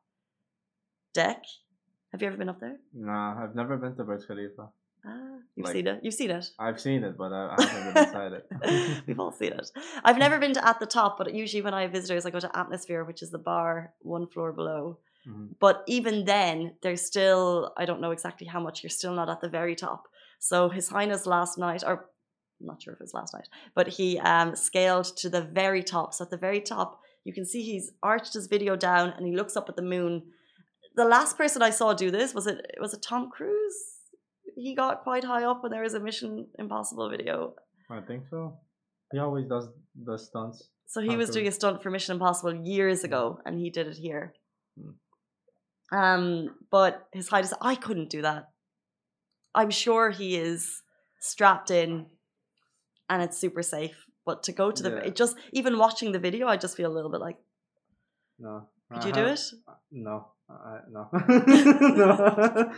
deck. 1.14 1.42
Have 2.12 2.22
you 2.22 2.28
ever 2.28 2.36
been 2.36 2.48
up 2.48 2.60
there? 2.60 2.76
Nah, 2.94 3.42
I've 3.42 3.54
never 3.54 3.76
been 3.76 3.94
to 3.96 4.04
Burj 4.04 4.26
Khalifa. 4.26 4.68
Ah, 5.06 5.36
you've 5.56 5.64
Like- 5.66 5.72
seen 5.74 5.86
it. 5.86 6.00
You've 6.02 6.14
seen 6.14 6.30
it. 6.30 6.46
I've 6.58 6.80
seen 6.80 7.04
it, 7.04 7.16
but 7.16 7.32
I, 7.32 7.54
I 7.58 7.62
haven't 7.62 7.94
been 7.94 8.04
inside 8.04 8.32
it. 8.32 9.02
We've 9.06 9.20
all 9.20 9.32
seen 9.32 9.52
it. 9.52 9.70
I've 10.04 10.18
never 10.18 10.38
been 10.38 10.52
to 10.54 10.66
at 10.66 10.78
the 10.80 10.86
top, 10.86 11.16
but 11.18 11.32
usually 11.34 11.62
when 11.62 11.72
I 11.74 11.82
have 11.82 11.92
visitors, 11.92 12.26
I 12.26 12.30
go 12.30 12.40
to 12.40 12.58
Atmosphere, 12.58 13.04
which 13.04 13.22
is 13.22 13.30
the 13.30 13.38
bar 13.38 13.94
one 14.00 14.26
floor 14.26 14.52
below. 14.52 14.98
Mhm. 15.26 15.56
But 15.60 15.84
even 15.86 16.24
then, 16.24 16.76
there's 16.82 17.02
still, 17.02 17.72
I 17.76 17.84
don't 17.84 18.00
know 18.00 18.10
exactly 18.10 18.46
how 18.46 18.60
much, 18.60 18.82
you're 18.82 18.90
still 18.90 19.14
not 19.14 19.28
at 19.28 19.40
the 19.40 19.48
very 19.48 19.76
top. 19.76 20.04
So 20.38 20.68
His 20.68 20.88
Highness 20.88 21.26
last 21.26 21.58
night, 21.58 21.82
or 21.86 22.08
I'm 22.60 22.66
not 22.66 22.82
sure 22.82 22.94
if 22.94 23.00
it 23.00 23.04
was 23.04 23.14
last 23.14 23.34
night, 23.34 23.48
but 23.74 23.88
he 23.88 24.18
um, 24.18 24.54
scaled 24.54 25.16
to 25.18 25.28
the 25.28 25.42
very 25.42 25.82
top. 25.82 26.14
So 26.14 26.24
at 26.24 26.30
the 26.30 26.36
very 26.36 26.60
top, 26.60 27.00
you 27.24 27.32
can 27.32 27.44
see 27.44 27.62
he's 27.62 27.92
arched 28.02 28.34
his 28.34 28.46
video 28.46 28.76
down 28.76 29.10
and 29.10 29.26
he 29.26 29.36
looks 29.36 29.56
up 29.56 29.68
at 29.68 29.76
the 29.76 29.82
moon. 29.82 30.22
The 30.96 31.04
last 31.04 31.36
person 31.36 31.62
I 31.62 31.70
saw 31.70 31.92
do 31.94 32.10
this 32.10 32.34
was 32.34 32.46
it 32.46 32.58
was 32.80 32.94
it 32.94 33.02
Tom 33.02 33.30
Cruise? 33.30 33.78
He 34.56 34.74
got 34.74 35.02
quite 35.02 35.24
high 35.24 35.44
up 35.44 35.62
when 35.62 35.70
there 35.72 35.82
was 35.82 35.94
a 35.94 36.00
Mission 36.00 36.48
Impossible 36.58 37.08
video. 37.08 37.54
I 37.90 38.00
think 38.00 38.24
so. 38.28 38.58
He 39.12 39.18
always 39.18 39.46
does 39.46 39.68
the 39.94 40.18
stunts. 40.18 40.68
So 40.86 41.00
he 41.00 41.16
was 41.16 41.30
doing 41.30 41.46
a 41.46 41.52
stunt 41.52 41.82
for 41.82 41.90
Mission 41.90 42.14
Impossible 42.14 42.54
years 42.64 43.04
ago, 43.04 43.40
and 43.44 43.58
he 43.58 43.70
did 43.70 43.86
it 43.86 43.96
here. 43.96 44.34
Um, 45.92 46.54
but 46.70 47.06
His 47.12 47.28
Highness, 47.28 47.52
I 47.60 47.74
couldn't 47.74 48.10
do 48.10 48.22
that. 48.22 48.50
I'm 49.54 49.70
sure 49.70 50.10
he 50.10 50.36
is 50.36 50.82
strapped 51.18 51.70
in, 51.70 52.06
and 53.08 53.22
it's 53.22 53.36
super 53.38 53.62
safe. 53.62 54.06
But 54.24 54.42
to 54.44 54.52
go 54.52 54.70
to 54.70 54.82
the, 54.82 54.90
Yeah. 54.90 55.06
it 55.08 55.16
just 55.16 55.36
even 55.52 55.78
watching 55.78 56.12
the 56.12 56.18
video, 56.20 56.46
I 56.46 56.56
just 56.56 56.76
feel 56.76 56.90
a 56.90 56.94
little 56.94 57.10
bit 57.10 57.20
like, 57.20 57.38
No. 58.38 58.68
could 58.92 59.04
you 59.04 59.12
do 59.12 59.24
it? 59.26 59.40
No, 59.90 60.28
I, 60.48 60.78
no. 60.90 61.08
no. 62.02 62.72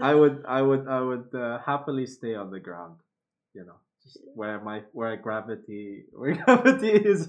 I 0.00 0.14
would, 0.14 0.44
I 0.46 0.60
would, 0.62 0.86
I 0.86 1.00
would 1.00 1.34
uh, 1.34 1.58
happily 1.64 2.06
stay 2.06 2.34
on 2.34 2.50
the 2.50 2.60
ground. 2.60 2.96
You 3.54 3.64
know, 3.64 3.76
just 4.02 4.18
where 4.34 4.60
my 4.60 4.82
where 4.92 5.16
gravity 5.16 6.04
where 6.12 6.34
gravity 6.36 6.90
is. 6.90 7.26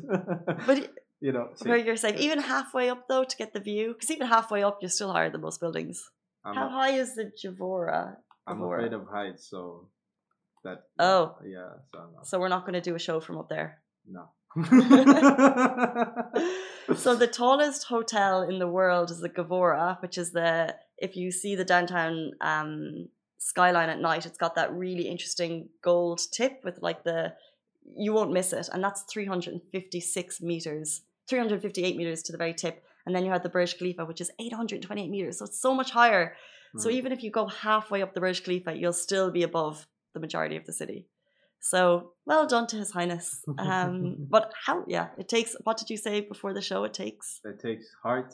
But 0.67 0.91
you 1.21 1.31
know, 1.31 1.49
where 1.63 1.77
you're 1.77 1.95
safe, 1.95 2.19
even 2.19 2.39
halfway 2.39 2.89
up 2.89 3.07
though, 3.07 3.23
to 3.23 3.37
get 3.37 3.53
the 3.53 3.59
view, 3.59 3.93
because 3.93 4.11
even 4.11 4.27
halfway 4.27 4.63
up, 4.63 4.79
you're 4.81 4.89
still 4.89 5.11
higher 5.11 5.29
than 5.29 5.41
most 5.41 5.59
buildings. 5.59 6.09
I'm, 6.43 6.55
How 6.55 6.67
a- 6.67 6.69
high 6.71 6.91
is 6.93 7.15
the 7.15 7.31
Gevora? 7.41 8.17
I'm 8.47 8.61
afraid 8.63 8.93
of 8.93 9.07
heights, 9.07 9.47
so 9.49 9.87
that. 10.63 10.83
Oh. 10.99 11.35
yeah. 11.45 11.69
So. 11.93 11.99
So 12.23 12.39
we're 12.39 12.49
not 12.49 12.61
going 12.61 12.73
to 12.73 12.81
do 12.81 12.95
a 12.95 12.99
show 12.99 13.19
from 13.19 13.37
up 13.37 13.49
there. 13.49 13.79
no. 14.07 14.29
So 16.95 17.15
the 17.15 17.27
tallest 17.41 17.85
hotel 17.85 18.41
in 18.41 18.59
the 18.59 18.67
world 18.67 19.11
is 19.11 19.19
the 19.21 19.29
Gevora, 19.29 20.01
which 20.01 20.17
is 20.17 20.31
the 20.31 20.75
if 20.97 21.15
you 21.15 21.31
see 21.31 21.55
the 21.55 21.63
downtown 21.63 22.31
um, 22.41 23.07
skyline 23.37 23.89
at 23.89 23.99
night, 23.99 24.25
it's 24.25 24.37
got 24.37 24.55
that 24.55 24.73
really 24.73 25.07
interesting 25.07 25.69
gold 25.81 26.19
tip 26.31 26.61
with 26.63 26.79
like 26.81 27.03
the 27.03 27.33
you 27.95 28.13
won't 28.13 28.33
miss 28.33 28.51
it, 28.53 28.69
and 28.71 28.83
that's 28.83 29.03
356 29.03 30.41
meters 30.41 31.01
358 31.31 31.97
meters 31.97 32.21
to 32.23 32.31
the 32.31 32.37
very 32.37 32.53
tip. 32.53 32.83
And 33.05 33.15
then 33.15 33.23
you 33.25 33.31
have 33.31 33.41
the 33.43 33.49
Burj 33.57 33.77
Khalifa, 33.79 34.05
which 34.05 34.21
is 34.21 34.29
828 34.39 35.09
meters. 35.09 35.39
So 35.39 35.45
it's 35.45 35.59
so 35.67 35.73
much 35.73 35.91
higher. 35.91 36.25
So 36.77 36.87
Mm. 36.89 36.93
even 36.99 37.11
if 37.15 37.23
you 37.23 37.31
go 37.31 37.45
halfway 37.47 38.01
up 38.03 38.13
the 38.13 38.21
Burj 38.25 38.39
Khalifa, 38.45 38.71
you'll 38.79 39.01
still 39.07 39.29
be 39.31 39.43
above 39.43 39.87
the 40.13 40.19
majority 40.25 40.55
of 40.57 40.65
the 40.65 40.73
city. 40.81 40.99
So 41.71 41.79
well 42.25 42.45
done 42.53 42.67
to 42.71 42.75
His 42.83 42.91
Highness. 42.97 43.27
Um, 43.67 43.93
but 44.35 44.45
how? 44.65 44.75
Yeah, 44.95 45.07
it 45.21 45.27
takes. 45.35 45.51
What 45.65 45.77
did 45.79 45.89
you 45.93 45.97
say 46.07 46.15
before 46.33 46.53
the 46.53 46.61
show? 46.69 46.79
It 46.89 46.93
takes 47.03 47.25
It 47.51 47.59
takes 47.67 47.85
heart 48.03 48.29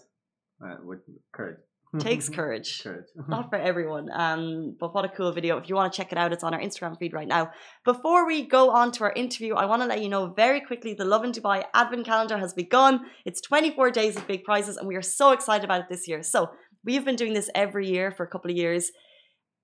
uh, 0.64 0.78
with 0.90 1.02
courage. 1.38 1.62
Takes 2.00 2.28
courage. 2.28 2.82
courage. 2.84 3.06
Not 3.30 3.50
for 3.50 3.56
everyone. 3.56 4.10
Um, 4.12 4.76
but 4.78 4.94
what 4.94 5.06
a 5.06 5.10
cool 5.10 5.32
video. 5.32 5.58
If 5.58 5.70
you 5.70 5.76
want 5.76 5.92
to 5.92 5.98
check 5.98 6.12
it 6.12 6.18
out, 6.18 6.34
it's 6.34 6.44
on 6.44 6.54
our 6.54 6.60
Instagram 6.60 6.98
feed 7.00 7.14
right 7.14 7.28
now. 7.28 7.52
Before 7.86 8.28
we 8.28 8.46
go 8.46 8.72
on 8.72 8.92
to 8.94 9.06
our 9.06 9.14
interview, 9.14 9.56
I 9.56 9.66
want 9.66 9.82
to 9.82 9.88
let 9.88 10.02
you 10.02 10.10
know 10.10 10.34
very 10.34 10.60
quickly 10.60 10.94
the 10.94 11.06
Lovin 11.06 11.32
Dubai 11.32 11.64
Advent 11.74 12.06
Calendar 12.06 12.38
has 12.38 12.54
begun. 12.54 13.06
It's 13.26 13.40
24 13.42 13.92
days 13.92 14.18
of 14.18 14.28
big 14.28 14.44
prizes, 14.44 14.76
and 14.76 14.88
we 14.88 14.96
are 14.96 15.02
so 15.02 15.32
excited 15.32 15.64
about 15.64 15.82
it 15.82 15.88
this 15.90 16.08
year. 16.08 16.24
So 16.24 16.50
we 16.84 16.96
have 16.96 17.06
been 17.06 17.16
doing 17.16 17.34
this 17.34 17.50
every 17.56 17.90
year 17.90 18.12
for 18.12 18.24
a 18.24 18.28
couple 18.28 18.52
of 18.52 18.58
years. 18.58 18.92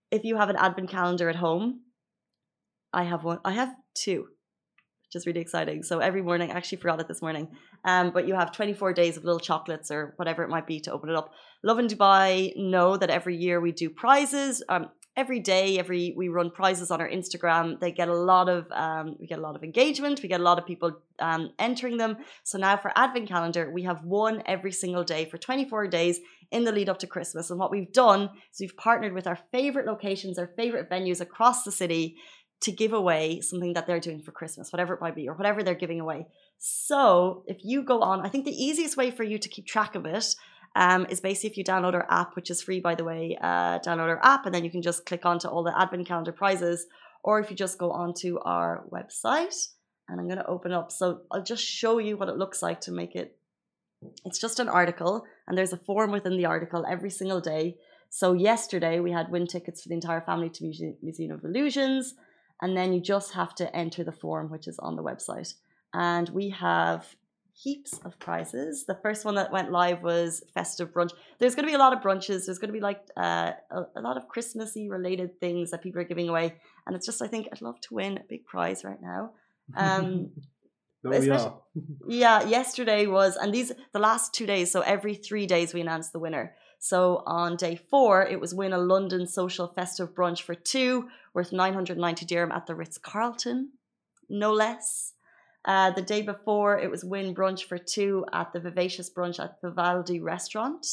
If 0.09 0.23
you 0.23 0.37
have 0.37 0.49
an 0.49 0.55
Advent 0.55 0.89
calendar 0.89 1.29
at 1.29 1.35
home, 1.35 1.81
I 2.93 3.03
have 3.03 3.23
one. 3.23 3.39
I 3.43 3.51
have 3.51 3.73
two, 3.95 4.27
is 5.15 5.25
really 5.25 5.41
exciting. 5.41 5.83
So 5.83 5.99
every 5.99 6.21
morning, 6.21 6.51
I 6.51 6.55
actually 6.55 6.79
forgot 6.79 6.99
it 6.99 7.07
this 7.07 7.21
morning. 7.21 7.47
Um, 7.85 8.11
but 8.11 8.27
you 8.27 8.35
have 8.35 8.51
24 8.51 8.93
days 8.93 9.17
of 9.17 9.23
little 9.23 9.39
chocolates 9.39 9.91
or 9.91 10.13
whatever 10.17 10.43
it 10.43 10.49
might 10.49 10.67
be 10.67 10.79
to 10.81 10.91
open 10.91 11.09
it 11.09 11.15
up. 11.15 11.33
Lovin 11.63 11.87
Dubai 11.87 12.55
know 12.55 12.97
that 12.97 13.09
every 13.09 13.35
year 13.35 13.59
we 13.59 13.71
do 13.71 13.89
prizes. 13.89 14.63
Um, 14.69 14.89
every 15.15 15.39
day, 15.39 15.77
every 15.77 16.13
we 16.17 16.27
run 16.27 16.49
prizes 16.49 16.89
on 16.91 16.99
our 16.99 17.09
Instagram. 17.09 17.79
They 17.79 17.91
get 17.91 18.09
a 18.09 18.15
lot 18.15 18.49
of 18.49 18.67
um, 18.71 19.15
we 19.19 19.27
get 19.27 19.39
a 19.39 19.41
lot 19.41 19.55
of 19.55 19.63
engagement. 19.63 20.21
We 20.23 20.29
get 20.29 20.39
a 20.39 20.43
lot 20.43 20.59
of 20.59 20.65
people 20.65 20.99
um, 21.19 21.51
entering 21.59 21.97
them. 21.97 22.17
So 22.43 22.57
now 22.57 22.77
for 22.77 22.91
Advent 22.95 23.27
calendar, 23.27 23.69
we 23.71 23.83
have 23.83 24.03
one 24.03 24.43
every 24.45 24.71
single 24.71 25.03
day 25.03 25.25
for 25.25 25.37
24 25.37 25.87
days 25.87 26.19
in 26.51 26.63
the 26.63 26.71
lead 26.71 26.89
up 26.89 26.99
to 26.99 27.07
Christmas. 27.07 27.49
And 27.49 27.59
what 27.59 27.71
we've 27.71 27.91
done 27.91 28.29
is 28.51 28.59
we've 28.59 28.77
partnered 28.77 29.13
with 29.13 29.27
our 29.27 29.39
favorite 29.51 29.87
locations, 29.87 30.37
our 30.37 30.51
favorite 30.55 30.89
venues 30.89 31.21
across 31.21 31.63
the 31.63 31.71
city 31.71 32.17
to 32.63 32.71
give 32.71 32.93
away 32.93 33.41
something 33.41 33.73
that 33.73 33.87
they're 33.87 33.99
doing 33.99 34.21
for 34.21 34.31
Christmas, 34.31 34.71
whatever 34.71 34.93
it 34.93 35.01
might 35.01 35.15
be, 35.15 35.27
or 35.27 35.35
whatever 35.35 35.63
they're 35.63 35.75
giving 35.75 35.99
away. 35.99 36.27
So 36.57 37.43
if 37.47 37.57
you 37.63 37.83
go 37.83 38.01
on, 38.01 38.25
I 38.25 38.29
think 38.29 38.45
the 38.45 38.63
easiest 38.63 38.97
way 38.97 39.11
for 39.11 39.23
you 39.23 39.37
to 39.37 39.49
keep 39.49 39.65
track 39.65 39.95
of 39.95 40.05
it 40.05 40.35
um, 40.75 41.05
is 41.09 41.19
basically 41.19 41.51
if 41.51 41.57
you 41.57 41.63
download 41.63 41.93
our 41.93 42.07
app, 42.09 42.35
which 42.35 42.49
is 42.49 42.61
free 42.61 42.79
by 42.79 42.95
the 42.95 43.03
way, 43.03 43.37
uh, 43.41 43.79
download 43.79 44.09
our 44.09 44.23
app, 44.23 44.45
and 44.45 44.55
then 44.55 44.63
you 44.63 44.71
can 44.71 44.81
just 44.81 45.05
click 45.05 45.25
onto 45.25 45.47
all 45.47 45.63
the 45.63 45.77
advent 45.79 46.07
calendar 46.07 46.31
prizes, 46.31 46.85
or 47.23 47.39
if 47.39 47.49
you 47.49 47.55
just 47.55 47.77
go 47.77 47.91
onto 47.91 48.39
our 48.39 48.85
website, 48.91 49.67
and 50.07 50.19
I'm 50.19 50.27
going 50.27 50.39
to 50.39 50.47
open 50.47 50.71
up. 50.71 50.91
So 50.91 51.21
I'll 51.31 51.43
just 51.43 51.63
show 51.63 51.97
you 51.99 52.17
what 52.17 52.29
it 52.29 52.37
looks 52.37 52.61
like 52.61 52.81
to 52.81 52.91
make 52.91 53.15
it. 53.15 53.37
It's 54.25 54.39
just 54.39 54.59
an 54.59 54.69
article, 54.69 55.25
and 55.47 55.57
there's 55.57 55.73
a 55.73 55.77
form 55.77 56.11
within 56.11 56.37
the 56.37 56.45
article 56.45 56.85
every 56.89 57.09
single 57.09 57.41
day. 57.41 57.77
So 58.09 58.33
yesterday 58.33 58.99
we 58.99 59.11
had 59.11 59.31
win 59.31 59.47
tickets 59.47 59.81
for 59.81 59.89
the 59.89 59.95
entire 59.95 60.21
family 60.21 60.49
to 60.49 60.63
Muse- 60.63 60.97
Museum 61.01 61.31
of 61.31 61.43
Illusions, 61.43 62.13
and 62.61 62.77
then 62.77 62.93
you 62.93 63.01
just 63.01 63.33
have 63.33 63.55
to 63.55 63.75
enter 63.75 64.03
the 64.03 64.11
form, 64.11 64.49
which 64.49 64.67
is 64.67 64.79
on 64.79 64.95
the 64.95 65.03
website. 65.03 65.53
And 65.93 66.29
we 66.29 66.49
have 66.49 67.15
heaps 67.53 67.99
of 68.03 68.17
prizes. 68.19 68.85
The 68.85 68.95
first 68.95 69.25
one 69.25 69.35
that 69.35 69.51
went 69.51 69.71
live 69.71 70.01
was 70.01 70.43
festive 70.53 70.91
brunch. 70.91 71.11
There's 71.39 71.55
going 71.55 71.65
to 71.65 71.71
be 71.71 71.75
a 71.75 71.79
lot 71.79 71.93
of 71.93 71.99
brunches. 71.99 72.45
There's 72.45 72.57
going 72.57 72.69
to 72.69 72.73
be 72.73 72.79
like 72.79 73.01
uh, 73.15 73.51
a, 73.69 73.83
a 73.95 74.01
lot 74.01 74.17
of 74.17 74.27
Christmassy 74.27 74.89
related 74.89 75.39
things 75.39 75.71
that 75.71 75.83
people 75.83 76.01
are 76.01 76.05
giving 76.05 76.29
away, 76.29 76.55
and 76.85 76.95
it's 76.95 77.05
just 77.05 77.21
I 77.21 77.27
think 77.27 77.47
I'd 77.51 77.61
love 77.61 77.79
to 77.81 77.93
win 77.93 78.17
a 78.17 78.23
big 78.27 78.45
prize 78.45 78.83
right 78.83 79.01
now. 79.01 79.31
Um, 79.75 80.31
yeah, 82.07 82.43
yesterday 82.43 83.07
was, 83.07 83.35
and 83.35 83.53
these 83.53 83.71
the 83.91 83.99
last 83.99 84.33
two 84.33 84.45
days. 84.45 84.71
So 84.71 84.81
every 84.81 85.15
three 85.15 85.45
days 85.45 85.73
we 85.73 85.81
announce 85.81 86.09
the 86.09 86.19
winner. 86.19 86.55
So 86.83 87.23
on 87.25 87.55
day 87.55 87.77
four, 87.77 88.27
it 88.27 88.41
was 88.41 88.53
win 88.53 88.73
a 88.73 88.77
London 88.77 89.25
social 89.25 89.69
festive 89.69 90.13
brunch 90.13 90.41
for 90.41 90.53
two, 90.53 91.07
worth 91.33 91.53
990 91.53 92.25
dirham 92.25 92.51
at 92.51 92.67
the 92.67 92.75
Ritz 92.75 92.97
Carlton, 92.97 93.69
no 94.27 94.51
less. 94.51 95.13
Uh, 95.63 95.91
the 95.91 96.01
day 96.01 96.21
before, 96.21 96.77
it 96.77 96.91
was 96.91 97.05
win 97.05 97.33
brunch 97.33 97.63
for 97.63 97.77
two 97.77 98.25
at 98.33 98.51
the 98.51 98.59
Vivacious 98.59 99.09
Brunch 99.09 99.39
at 99.41 99.61
Vivaldi 99.61 100.19
Restaurant 100.19 100.85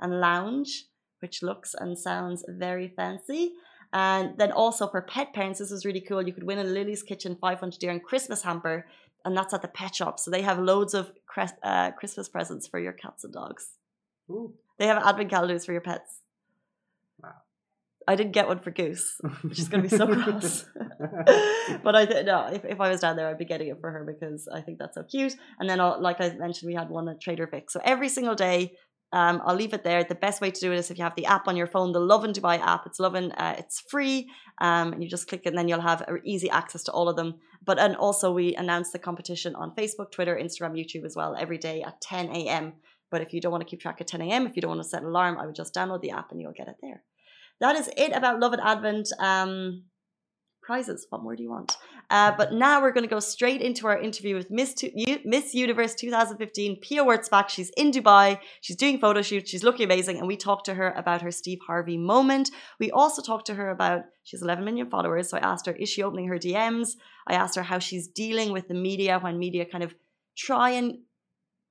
and 0.00 0.20
Lounge, 0.20 0.86
which 1.20 1.44
looks 1.44 1.76
and 1.78 1.96
sounds 1.96 2.44
very 2.48 2.88
fancy. 2.88 3.52
And 3.92 4.36
then 4.38 4.50
also 4.50 4.88
for 4.88 5.00
pet 5.00 5.32
parents, 5.32 5.60
this 5.60 5.70
was 5.70 5.86
really 5.86 6.00
cool. 6.00 6.26
You 6.26 6.32
could 6.32 6.42
win 6.42 6.58
a 6.58 6.64
Lily's 6.64 7.04
Kitchen 7.04 7.36
500 7.40 7.78
dirham 7.78 8.00
Christmas 8.00 8.42
hamper, 8.42 8.84
and 9.24 9.36
that's 9.36 9.54
at 9.54 9.62
the 9.62 9.68
pet 9.68 9.94
shop. 9.94 10.18
So 10.18 10.32
they 10.32 10.42
have 10.42 10.58
loads 10.58 10.92
of 10.92 11.12
uh, 11.62 11.92
Christmas 11.92 12.28
presents 12.28 12.66
for 12.66 12.80
your 12.80 12.94
cats 12.94 13.22
and 13.22 13.32
dogs. 13.32 13.74
Ooh. 14.28 14.52
They 14.78 14.86
have 14.86 15.02
advent 15.02 15.30
calendars 15.30 15.64
for 15.64 15.72
your 15.72 15.80
pets. 15.80 16.20
Wow. 17.22 17.32
I 18.06 18.16
didn't 18.16 18.32
get 18.32 18.48
one 18.48 18.60
for 18.60 18.70
Goose, 18.70 19.20
She's 19.52 19.68
going 19.68 19.82
to 19.82 19.88
be 19.88 19.96
so 19.96 20.06
cross. 20.22 20.64
but 21.82 21.96
I 21.96 22.06
th- 22.06 22.26
no, 22.26 22.48
if, 22.52 22.64
if 22.64 22.80
I 22.80 22.90
was 22.90 23.00
down 23.00 23.16
there, 23.16 23.28
I'd 23.28 23.38
be 23.38 23.44
getting 23.44 23.68
it 23.68 23.78
for 23.80 23.90
her 23.90 24.04
because 24.04 24.48
I 24.52 24.60
think 24.60 24.78
that's 24.78 24.94
so 24.94 25.02
cute. 25.02 25.34
And 25.58 25.68
then, 25.68 25.80
uh, 25.80 25.98
like 25.98 26.20
I 26.20 26.30
mentioned, 26.34 26.68
we 26.68 26.74
had 26.74 26.90
one 26.90 27.08
at 27.08 27.20
Trader 27.20 27.46
Vic. 27.46 27.70
So 27.70 27.80
every 27.84 28.08
single 28.08 28.34
day, 28.34 28.72
um, 29.12 29.40
I'll 29.44 29.54
leave 29.54 29.72
it 29.72 29.84
there. 29.84 30.02
The 30.02 30.14
best 30.14 30.40
way 30.40 30.50
to 30.50 30.60
do 30.60 30.72
it 30.72 30.78
is 30.78 30.90
if 30.90 30.98
you 30.98 31.04
have 31.04 31.14
the 31.16 31.26
app 31.26 31.46
on 31.46 31.56
your 31.56 31.68
phone, 31.68 31.92
the 31.92 32.00
Lovin 32.00 32.32
Dubai 32.32 32.58
app. 32.60 32.86
It's 32.86 32.98
Lovin, 32.98 33.32
uh, 33.32 33.54
it's 33.56 33.80
free, 33.80 34.28
um, 34.60 34.92
and 34.92 35.02
you 35.02 35.08
just 35.08 35.28
click 35.28 35.42
it, 35.44 35.50
and 35.50 35.58
then 35.58 35.68
you'll 35.68 35.80
have 35.80 36.04
easy 36.24 36.50
access 36.50 36.82
to 36.84 36.92
all 36.92 37.08
of 37.08 37.16
them. 37.16 37.34
But 37.64 37.78
and 37.78 37.96
also 37.96 38.32
we 38.32 38.54
announce 38.56 38.90
the 38.90 38.98
competition 38.98 39.54
on 39.54 39.74
Facebook, 39.76 40.10
Twitter, 40.10 40.36
Instagram, 40.36 40.72
YouTube 40.72 41.04
as 41.04 41.14
well 41.14 41.36
every 41.38 41.58
day 41.58 41.82
at 41.82 42.00
10 42.00 42.30
a.m. 42.30 42.74
But 43.10 43.22
if 43.22 43.32
you 43.32 43.40
don't 43.40 43.52
want 43.52 43.62
to 43.62 43.68
keep 43.68 43.80
track 43.80 44.00
at 44.00 44.06
10 44.06 44.20
a.m., 44.22 44.46
if 44.46 44.56
you 44.56 44.62
don't 44.62 44.70
want 44.70 44.82
to 44.82 44.88
set 44.88 45.02
an 45.02 45.08
alarm, 45.08 45.38
I 45.38 45.46
would 45.46 45.54
just 45.54 45.74
download 45.74 46.00
the 46.02 46.10
app 46.10 46.32
and 46.32 46.40
you'll 46.40 46.52
get 46.52 46.68
it 46.68 46.76
there. 46.82 47.02
That 47.60 47.76
is 47.76 47.88
it 47.96 48.12
about 48.12 48.40
Lovin 48.40 48.60
Advent 48.60 49.08
um, 49.18 49.84
prizes. 50.66 51.06
What 51.08 51.22
more 51.22 51.36
do 51.36 51.42
you 51.42 51.50
want? 51.50 51.76
Uh, 52.10 52.32
but 52.36 52.52
now 52.52 52.82
we're 52.82 52.92
going 52.92 53.04
to 53.04 53.14
go 53.14 53.20
straight 53.20 53.62
into 53.62 53.86
our 53.86 53.98
interview 53.98 54.34
with 54.34 54.50
Miss, 54.50 54.74
Tu- 54.74 54.90
U- 54.94 55.20
Miss 55.24 55.54
Universe 55.54 55.94
2015, 55.94 56.80
Pia 56.80 57.04
Wurtzbach. 57.04 57.48
She's 57.48 57.70
in 57.76 57.92
Dubai. 57.92 58.38
She's 58.60 58.76
doing 58.76 58.98
photo 58.98 59.22
shoots. 59.22 59.50
She's 59.50 59.64
looking 59.64 59.84
amazing. 59.84 60.18
And 60.18 60.26
we 60.26 60.36
talked 60.36 60.66
to 60.66 60.74
her 60.74 60.90
about 60.92 61.22
her 61.22 61.30
Steve 61.30 61.60
Harvey 61.66 61.96
moment. 61.96 62.50
We 62.78 62.90
also 62.90 63.22
talked 63.22 63.46
to 63.46 63.54
her 63.54 63.70
about, 63.70 64.02
she's 64.24 64.42
11 64.42 64.64
million 64.64 64.90
followers. 64.90 65.30
So 65.30 65.38
I 65.38 65.40
asked 65.40 65.66
her, 65.66 65.72
is 65.72 65.88
she 65.88 66.02
opening 66.02 66.28
her 66.28 66.38
DMs? 66.38 66.90
I 67.26 67.34
asked 67.34 67.56
her 67.56 67.62
how 67.62 67.78
she's 67.78 68.08
dealing 68.08 68.52
with 68.52 68.68
the 68.68 68.74
media 68.74 69.18
when 69.18 69.38
media 69.38 69.64
kind 69.64 69.84
of 69.84 69.94
try 70.36 70.70
and 70.70 70.98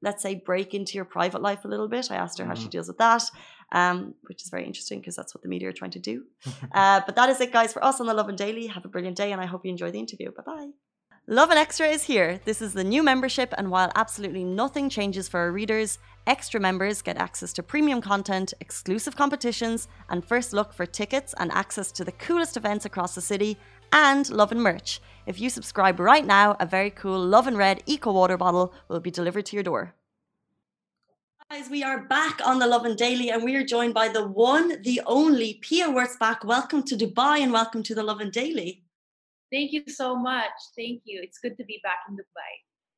let's 0.01 0.21
say 0.21 0.35
break 0.35 0.73
into 0.73 0.95
your 0.95 1.05
private 1.05 1.41
life 1.41 1.65
a 1.65 1.67
little 1.67 1.87
bit. 1.87 2.11
I 2.11 2.15
asked 2.15 2.37
her 2.39 2.45
how 2.45 2.53
she 2.53 2.67
Mhm. 2.67 2.71
deals 2.71 2.87
with 2.87 2.97
that, 2.99 3.23
um, 3.71 4.13
which 4.27 4.43
is 4.43 4.49
very 4.49 4.65
interesting 4.65 4.99
because 4.99 5.15
that's 5.15 5.33
what 5.33 5.41
the 5.41 5.49
media 5.49 5.69
are 5.69 5.73
trying 5.73 5.91
to 5.91 5.99
do. 5.99 6.25
uh, 6.73 7.01
but 7.05 7.15
that 7.15 7.29
is 7.29 7.39
it, 7.41 7.51
guys, 7.51 7.73
for 7.73 7.83
us 7.83 7.99
on 7.99 8.07
the 8.07 8.13
Lovin 8.13 8.35
Daily. 8.35 8.67
Have 8.67 8.85
a 8.85 8.89
brilliant 8.89 9.17
day, 9.17 9.31
and 9.31 9.41
I 9.41 9.45
hope 9.45 9.65
you 9.65 9.71
enjoy 9.71 9.91
the 9.91 9.99
interview. 9.99 10.31
Bye 10.31 10.43
bye. 10.45 10.69
Lovin 11.27 11.57
Extra 11.57 11.87
is 11.87 12.03
here. 12.03 12.39
This 12.45 12.61
is 12.61 12.73
the 12.73 12.83
new 12.83 13.01
membership, 13.01 13.51
and 13.57 13.71
while 13.71 13.91
absolutely 13.95 14.43
nothing 14.43 14.89
changes 14.89 15.27
for 15.27 15.39
our 15.39 15.51
readers, 15.51 15.97
extra 16.27 16.59
members 16.59 17.01
get 17.01 17.17
access 17.17 17.51
to 17.53 17.63
premium 17.63 17.99
content, 17.99 18.53
exclusive 18.59 19.15
competitions, 19.15 19.87
and 20.09 20.23
first 20.23 20.53
look 20.53 20.71
for 20.71 20.85
tickets 20.85 21.33
and 21.39 21.51
access 21.51 21.91
to 21.93 22.03
the 22.03 22.11
coolest 22.11 22.57
events 22.57 22.85
across 22.85 23.15
the 23.15 23.21
city, 23.21 23.57
and 23.91 24.29
Lovin 24.29 24.59
merch. 24.59 25.01
If 25.25 25.41
you 25.41 25.49
subscribe 25.49 25.99
right 25.99 26.23
now, 26.23 26.55
a 26.59 26.67
very 26.67 26.91
cool 26.91 27.19
Lovin 27.19 27.57
Red 27.57 27.81
Eco 27.87 28.11
Water 28.11 28.37
bottle 28.37 28.73
will 28.87 28.99
be 28.99 29.09
delivered 29.09 29.47
to 29.47 29.55
your 29.55 29.63
door. 29.63 29.95
Guys, 31.49 31.67
we 31.67 31.83
are 31.83 32.05
back 32.05 32.39
on 32.45 32.59
the 32.59 32.67
Lovin 32.67 32.95
Daily, 32.95 33.31
and 33.31 33.43
we 33.43 33.55
are 33.55 33.63
joined 33.63 33.95
by 33.95 34.07
the 34.07 34.27
one, 34.27 34.81
the 34.83 35.01
only 35.07 35.55
Pia 35.63 35.87
Wurtzbach. 35.87 36.45
Welcome 36.45 36.83
to 36.83 36.95
Dubai, 36.95 37.39
and 37.39 37.51
welcome 37.51 37.81
to 37.83 37.95
the 37.95 38.03
Lovin 38.03 38.29
Daily. 38.29 38.83
Thank 39.51 39.71
you 39.71 39.83
so 39.87 40.15
much. 40.15 40.51
Thank 40.75 41.01
you. 41.05 41.21
It's 41.23 41.39
good 41.39 41.57
to 41.57 41.63
be 41.65 41.79
back 41.81 41.99
in 42.07 42.17
Dubai. 42.17 42.51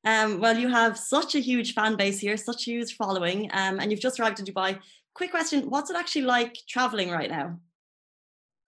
Um, 0.03 0.41
well, 0.41 0.57
you 0.57 0.67
have 0.67 0.97
such 0.97 1.33
a 1.35 1.39
huge 1.39 1.73
fan 1.73 1.95
base 1.95 2.19
here, 2.19 2.35
such 2.35 2.67
a 2.67 2.71
huge 2.71 2.95
following, 2.97 3.49
um, 3.53 3.79
and 3.79 3.89
you've 3.89 4.01
just 4.01 4.19
arrived 4.19 4.39
in 4.39 4.45
Dubai. 4.45 4.79
Quick 5.13 5.31
question: 5.31 5.69
What's 5.69 5.89
it 5.89 5.95
actually 5.95 6.23
like 6.23 6.57
traveling 6.67 7.09
right 7.09 7.29
now? 7.29 7.57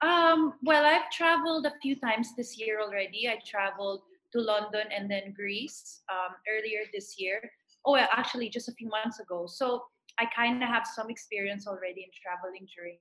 Um, 0.01 0.53
well, 0.63 0.85
I've 0.85 1.09
traveled 1.11 1.65
a 1.65 1.73
few 1.81 1.95
times 1.95 2.29
this 2.37 2.57
year 2.57 2.79
already. 2.81 3.27
I 3.27 3.39
traveled 3.45 4.01
to 4.33 4.39
London 4.39 4.87
and 4.95 5.09
then 5.11 5.33
Greece 5.35 6.01
um, 6.09 6.35
earlier 6.49 6.81
this 6.93 7.15
year. 7.17 7.51
Oh, 7.85 7.93
well, 7.93 8.07
actually, 8.11 8.49
just 8.49 8.69
a 8.69 8.73
few 8.73 8.87
months 8.87 9.19
ago. 9.19 9.45
So 9.47 9.83
I 10.17 10.25
kind 10.33 10.61
of 10.63 10.69
have 10.69 10.85
some 10.85 11.09
experience 11.09 11.67
already 11.67 12.01
in 12.03 12.09
traveling 12.21 12.67
during 12.75 12.97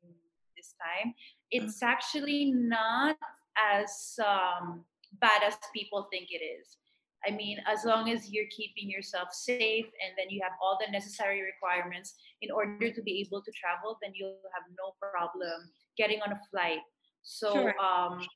this 0.56 0.74
time. 0.78 1.14
It's 1.50 1.82
actually 1.82 2.52
not 2.52 3.16
as 3.56 4.18
um, 4.24 4.84
bad 5.20 5.42
as 5.44 5.56
people 5.74 6.08
think 6.10 6.28
it 6.30 6.42
is. 6.42 6.78
I 7.26 7.32
mean, 7.32 7.58
as 7.66 7.84
long 7.84 8.10
as 8.10 8.30
you're 8.30 8.46
keeping 8.50 8.88
yourself 8.88 9.32
safe 9.32 9.86
and 9.86 10.14
then 10.16 10.30
you 10.30 10.40
have 10.42 10.52
all 10.62 10.78
the 10.80 10.90
necessary 10.90 11.42
requirements 11.42 12.14
in 12.42 12.50
order 12.50 12.92
to 12.92 13.02
be 13.02 13.20
able 13.26 13.42
to 13.42 13.50
travel, 13.52 13.98
then 14.00 14.12
you'll 14.14 14.38
have 14.54 14.62
no 14.78 14.94
problem 15.00 15.70
getting 15.98 16.20
on 16.22 16.32
a 16.32 16.40
flight. 16.50 16.80
So, 17.22 17.52
Sure. 17.52 17.74
um, 17.78 18.26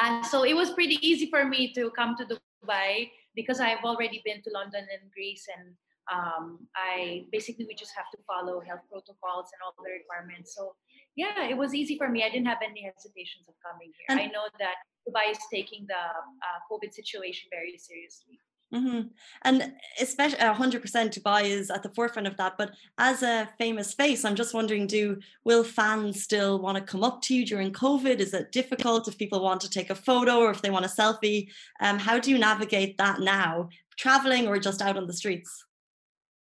and 0.00 0.24
so 0.24 0.44
it 0.44 0.54
was 0.54 0.72
pretty 0.72 0.98
easy 1.06 1.26
for 1.28 1.44
me 1.44 1.72
to 1.74 1.90
come 1.98 2.16
to 2.16 2.24
Dubai 2.24 3.10
because 3.34 3.60
I've 3.60 3.84
already 3.84 4.22
been 4.24 4.40
to 4.42 4.50
London 4.50 4.84
and 4.94 5.02
Greece 5.12 5.44
and 5.54 5.76
um, 6.10 6.66
I 6.74 7.24
basically 7.30 7.66
we 7.68 7.74
just 7.74 7.92
have 7.94 8.10
to 8.10 8.18
follow 8.26 8.60
health 8.60 8.84
protocols 8.90 9.48
and 9.52 9.60
all 9.64 9.74
the 9.78 9.90
requirements. 9.90 10.54
So 10.56 10.74
yeah, 11.14 11.46
it 11.46 11.56
was 11.56 11.74
easy 11.74 11.96
for 11.96 12.08
me. 12.08 12.24
I 12.24 12.30
didn't 12.30 12.46
have 12.46 12.64
any 12.64 12.82
hesitations 12.82 13.46
of 13.48 13.54
coming 13.62 13.92
here. 13.96 14.06
And 14.08 14.18
I 14.18 14.26
know 14.26 14.48
that 14.58 14.76
Dubai 15.06 15.30
is 15.30 15.38
taking 15.52 15.86
the 15.86 16.02
uh, 16.46 16.58
COVID 16.70 16.92
situation 16.92 17.48
very 17.50 17.76
seriously. 17.78 18.40
Mm-hmm. 18.72 19.08
And 19.42 19.72
especially 20.00 20.38
100% 20.38 20.80
Dubai 20.80 21.44
is 21.44 21.70
at 21.70 21.82
the 21.82 21.90
forefront 21.90 22.26
of 22.26 22.38
that. 22.38 22.56
But 22.56 22.72
as 22.96 23.22
a 23.22 23.48
famous 23.58 23.92
face, 23.92 24.24
I'm 24.24 24.34
just 24.34 24.54
wondering 24.54 24.86
do 24.86 25.18
will 25.44 25.62
fans 25.62 26.22
still 26.22 26.58
want 26.58 26.78
to 26.78 26.82
come 26.82 27.04
up 27.04 27.20
to 27.22 27.34
you 27.34 27.44
during 27.44 27.72
COVID? 27.72 28.18
Is 28.18 28.32
it 28.32 28.50
difficult 28.50 29.08
if 29.08 29.18
people 29.18 29.42
want 29.42 29.60
to 29.62 29.68
take 29.70 29.90
a 29.90 29.94
photo 29.94 30.38
or 30.38 30.50
if 30.50 30.62
they 30.62 30.70
want 30.70 30.86
a 30.86 30.88
selfie? 30.88 31.48
Um, 31.80 31.98
how 31.98 32.18
do 32.18 32.30
you 32.30 32.38
navigate 32.38 32.96
that 32.96 33.20
now, 33.20 33.68
traveling 33.98 34.48
or 34.48 34.58
just 34.58 34.80
out 34.80 34.96
on 34.96 35.06
the 35.06 35.12
streets? 35.12 35.64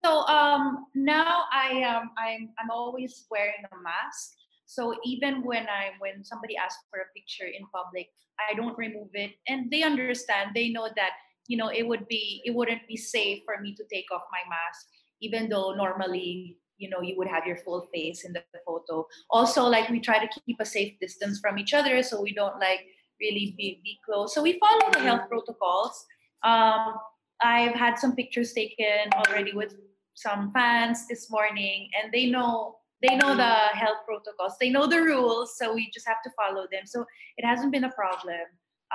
So 0.04 0.26
um, 0.26 0.86
now 0.94 1.44
I 1.52 1.82
um, 1.82 2.10
I'm 2.18 2.50
I'm 2.60 2.70
always 2.70 3.26
wearing 3.30 3.64
a 3.72 3.76
mask. 3.82 4.34
So 4.66 4.94
even 5.04 5.42
when 5.42 5.66
I 5.66 5.92
when 5.98 6.22
somebody 6.22 6.56
asks 6.56 6.84
for 6.90 7.00
a 7.00 7.12
picture 7.16 7.46
in 7.46 7.64
public, 7.74 8.08
I 8.38 8.54
don't 8.54 8.76
remove 8.78 9.08
it, 9.14 9.32
and 9.48 9.70
they 9.70 9.82
understand. 9.82 10.50
They 10.54 10.68
know 10.68 10.88
that 10.94 11.12
you 11.48 11.56
know 11.56 11.68
it 11.68 11.86
would 11.86 12.06
be 12.06 12.40
it 12.44 12.54
wouldn't 12.54 12.86
be 12.86 12.96
safe 12.96 13.42
for 13.44 13.60
me 13.60 13.74
to 13.74 13.84
take 13.92 14.10
off 14.12 14.22
my 14.30 14.42
mask, 14.48 14.86
even 15.20 15.48
though 15.48 15.74
normally 15.74 16.58
you 16.76 16.88
know 16.88 17.00
you 17.00 17.16
would 17.16 17.26
have 17.26 17.46
your 17.46 17.56
full 17.56 17.88
face 17.92 18.24
in 18.24 18.32
the 18.32 18.42
photo. 18.64 19.06
Also, 19.30 19.64
like 19.64 19.88
we 19.88 19.98
try 19.98 20.18
to 20.24 20.40
keep 20.46 20.56
a 20.60 20.64
safe 20.64 20.94
distance 21.00 21.40
from 21.40 21.58
each 21.58 21.74
other, 21.74 22.02
so 22.02 22.20
we 22.20 22.32
don't 22.32 22.60
like 22.60 22.86
really 23.20 23.54
be, 23.56 23.80
be 23.82 23.98
close. 24.04 24.34
So 24.34 24.42
we 24.42 24.60
follow 24.60 24.92
the 24.92 25.00
health 25.00 25.28
protocols. 25.28 26.06
Um, 26.44 26.94
I've 27.42 27.74
had 27.74 27.98
some 27.98 28.14
pictures 28.14 28.52
taken 28.52 29.10
already 29.14 29.52
with 29.52 29.74
some 30.14 30.52
fans 30.52 31.06
this 31.08 31.30
morning, 31.30 31.90
and 32.00 32.12
they 32.12 32.26
know 32.26 32.76
they 33.00 33.16
know 33.16 33.36
the 33.36 33.54
health 33.78 33.98
protocols, 34.06 34.56
they 34.60 34.70
know 34.70 34.86
the 34.86 35.00
rules, 35.00 35.56
so 35.56 35.72
we 35.72 35.90
just 35.94 36.06
have 36.06 36.22
to 36.24 36.30
follow 36.36 36.66
them. 36.70 36.82
So 36.84 37.04
it 37.36 37.46
hasn't 37.46 37.72
been 37.72 37.84
a 37.84 37.92
problem. 37.92 38.40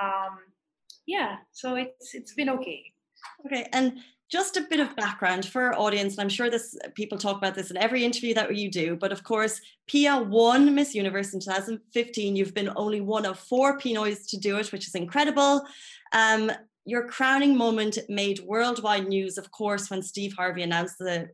Um, 0.02 0.40
yeah, 1.06 1.38
so 1.52 1.76
it's 1.76 2.14
it's 2.14 2.34
been 2.34 2.50
okay. 2.50 2.94
Okay, 3.46 3.68
and 3.74 4.00
just 4.30 4.58
a 4.58 4.62
bit 4.62 4.80
of 4.80 4.96
background 4.96 5.46
for 5.46 5.62
our 5.62 5.80
audience, 5.80 6.14
and 6.14 6.22
I'm 6.22 6.30
sure 6.30 6.50
this 6.50 6.76
people 6.96 7.18
talk 7.18 7.38
about 7.38 7.56
this 7.56 7.70
in 7.70 7.78
every 7.78 8.04
interview 8.04 8.34
that 8.34 8.56
you 8.56 8.72
do. 8.72 8.96
But 8.96 9.12
of 9.12 9.24
course, 9.24 9.62
Pia 9.88 10.18
won 10.18 10.74
Miss 10.74 10.96
Universe 10.96 11.34
in 11.34 11.40
2015. 11.40 12.36
You've 12.36 12.54
been 12.54 12.72
only 12.76 13.02
one 13.02 13.26
of 13.26 13.38
four 13.38 13.78
Pinoys 13.78 14.28
to 14.30 14.38
do 14.38 14.58
it, 14.58 14.72
which 14.72 14.88
is 14.88 14.96
incredible. 14.96 15.64
Um, 16.14 16.52
your 16.86 17.08
crowning 17.08 17.56
moment 17.56 17.98
made 18.10 18.40
worldwide 18.40 19.08
news, 19.08 19.38
of 19.38 19.52
course, 19.52 19.90
when 19.90 20.02
Steve 20.02 20.34
Harvey 20.36 20.64
announced 20.64 20.98
the 20.98 21.30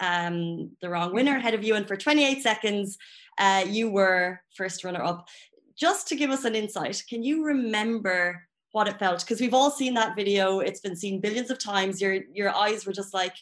um, 0.00 0.72
the 0.82 0.90
wrong 0.90 1.14
winner 1.14 1.36
ahead 1.36 1.54
of 1.54 1.62
you, 1.62 1.74
and 1.74 1.86
for 1.86 1.96
28 1.96 2.42
seconds, 2.42 2.98
uh, 3.38 3.64
you 3.66 3.90
were 3.90 4.40
first 4.56 4.82
runner 4.82 5.02
up. 5.02 5.28
Just 5.76 6.08
to 6.08 6.16
give 6.16 6.30
us 6.30 6.44
an 6.44 6.54
insight, 6.54 7.02
can 7.08 7.22
you 7.22 7.44
remember 7.44 8.42
what 8.72 8.88
it 8.88 8.98
felt? 8.98 9.20
Because 9.20 9.40
we've 9.40 9.54
all 9.54 9.70
seen 9.70 9.94
that 9.94 10.16
video; 10.16 10.60
it's 10.60 10.80
been 10.80 10.96
seen 10.96 11.20
billions 11.20 11.50
of 11.50 11.58
times. 11.58 12.00
Your 12.00 12.20
your 12.32 12.54
eyes 12.54 12.86
were 12.86 12.92
just 12.92 13.14
like. 13.14 13.34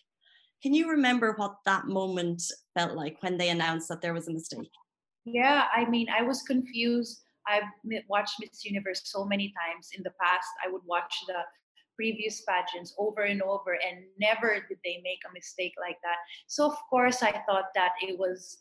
Can 0.61 0.75
you 0.75 0.91
remember 0.91 1.35
what 1.37 1.55
that 1.67 1.87
moment 1.87 2.43
felt 2.75 2.97
like 2.97 3.23
when 3.23 3.39
they 3.39 3.49
announced 3.49 3.89
that 3.91 4.01
there 4.01 4.13
was 4.13 4.27
a 4.27 4.33
mistake? 4.33 4.73
Yeah, 5.25 5.67
I 5.73 5.85
mean, 5.89 6.09
I 6.09 6.23
was 6.23 6.43
confused 6.43 7.23
I've 7.49 7.63
watched 8.09 8.35
Miss 8.41 8.65
Universe 8.65 9.03
so 9.05 9.25
many 9.25 9.53
times 9.63 9.91
in 9.97 10.03
the 10.03 10.13
past. 10.21 10.49
I 10.65 10.71
would 10.71 10.83
watch 10.85 11.15
the 11.27 11.41
previous 11.97 12.43
pageants 12.43 12.95
over 12.99 13.23
and 13.23 13.43
over, 13.43 13.73
and 13.73 14.05
never 14.21 14.65
did 14.69 14.79
they 14.85 15.01
make 15.03 15.21
a 15.29 15.33
mistake 15.33 15.75
like 15.81 15.97
that. 16.03 16.17
So, 16.47 16.67
of 16.67 16.77
course, 16.91 17.23
I 17.23 17.33
thought 17.47 17.71
that 17.75 17.93
it 18.03 18.19
was 18.19 18.59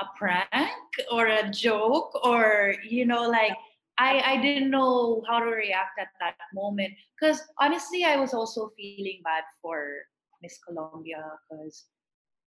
a 0.00 0.06
prank 0.16 0.48
or 1.10 1.26
a 1.26 1.50
joke, 1.50 2.18
or, 2.24 2.74
you 2.88 3.04
know, 3.04 3.28
like, 3.28 3.52
I, 4.02 4.34
I 4.34 4.42
didn't 4.42 4.70
know 4.70 5.22
how 5.28 5.38
to 5.38 5.46
react 5.46 5.94
at 6.00 6.08
that 6.18 6.34
moment 6.52 6.92
because 7.14 7.40
honestly 7.60 8.02
I 8.04 8.16
was 8.16 8.34
also 8.34 8.72
feeling 8.76 9.20
bad 9.22 9.44
for 9.62 10.02
Miss 10.42 10.58
Colombia 10.66 11.22
because 11.46 11.84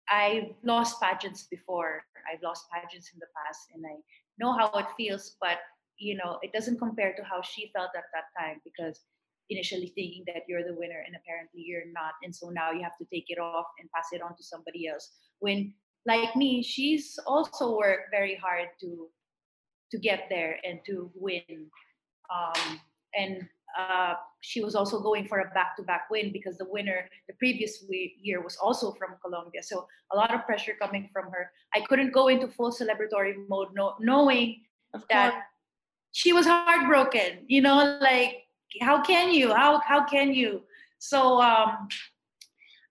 I've 0.10 0.56
lost 0.64 1.02
pageants 1.02 1.48
before. 1.52 2.04
I've 2.32 2.42
lost 2.42 2.72
pageants 2.72 3.12
in 3.14 3.20
the 3.20 3.28
past 3.36 3.60
and 3.76 3.84
I 3.86 4.00
know 4.40 4.54
how 4.58 4.72
it 4.80 4.88
feels, 4.96 5.36
but 5.42 5.60
you 5.98 6.16
know, 6.16 6.40
it 6.44 6.54
doesn't 6.54 6.80
compare 6.80 7.14
to 7.14 7.24
how 7.24 7.42
she 7.42 7.72
felt 7.76 7.92
at 7.94 8.08
that 8.16 8.32
time 8.40 8.62
because 8.64 9.02
initially 9.50 9.92
thinking 9.96 10.24
that 10.28 10.44
you're 10.48 10.64
the 10.64 10.80
winner 10.80 11.04
and 11.06 11.14
apparently 11.14 11.62
you're 11.66 11.92
not. 11.92 12.14
And 12.24 12.34
so 12.34 12.50
now 12.50 12.72
you 12.72 12.84
have 12.84 12.98
to 13.00 13.08
take 13.12 13.26
it 13.28 13.38
off 13.38 13.66
and 13.80 13.90
pass 13.92 14.08
it 14.14 14.22
on 14.22 14.34
to 14.38 14.44
somebody 14.44 14.88
else. 14.88 15.12
When 15.40 15.74
like 16.06 16.38
me, 16.38 16.64
she's 16.64 17.20
also 17.28 17.76
worked 17.76 18.12
very 18.12 18.36
hard 18.36 18.70
to 18.80 19.10
to 19.94 20.00
get 20.00 20.26
there 20.28 20.58
and 20.68 20.80
to 20.88 21.12
win. 21.14 21.68
Um, 22.34 22.80
and 23.16 23.48
uh, 23.78 24.16
she 24.42 24.64
was 24.64 24.74
also 24.74 25.00
going 25.00 25.28
for 25.28 25.40
a 25.40 25.50
back-to-back 25.54 26.10
win 26.10 26.32
because 26.34 26.58
the 26.58 26.66
winner 26.66 27.08
the 27.28 27.34
previous 27.36 27.84
year 27.90 28.42
was 28.42 28.58
also 28.58 28.92
from 28.94 29.12
Colombia. 29.24 29.62
So 29.62 29.88
a 30.12 30.16
lot 30.16 30.34
of 30.34 30.46
pressure 30.46 30.74
coming 30.82 31.10
from 31.14 31.26
her. 31.32 31.52
I 31.76 31.82
couldn't 31.82 32.12
go 32.12 32.28
into 32.28 32.48
full 32.48 32.72
celebratory 32.72 33.36
mode, 33.48 33.70
no, 33.74 33.94
knowing 34.00 34.62
that 35.10 35.34
she 36.12 36.34
was 36.34 36.48
heartbroken. 36.48 37.46
You 37.48 37.62
know, 37.62 38.00
like 38.02 38.46
how 38.82 39.04
can 39.04 39.32
you? 39.32 39.54
How 39.54 39.80
how 39.80 40.04
can 40.06 40.34
you? 40.34 40.64
So 40.98 41.40
um, 41.40 41.88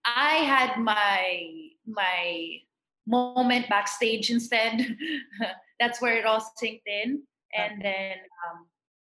I 0.05 0.35
had 0.47 0.79
my 0.79 1.51
my 1.85 2.61
moment 3.07 3.69
backstage 3.69 4.31
instead. 4.31 4.97
That's 5.83 6.01
where 6.03 6.17
it 6.21 6.27
all 6.31 6.43
sinked 6.61 6.87
in, 6.87 7.09
and 7.63 7.75
then 7.87 8.17
um, 8.43 8.59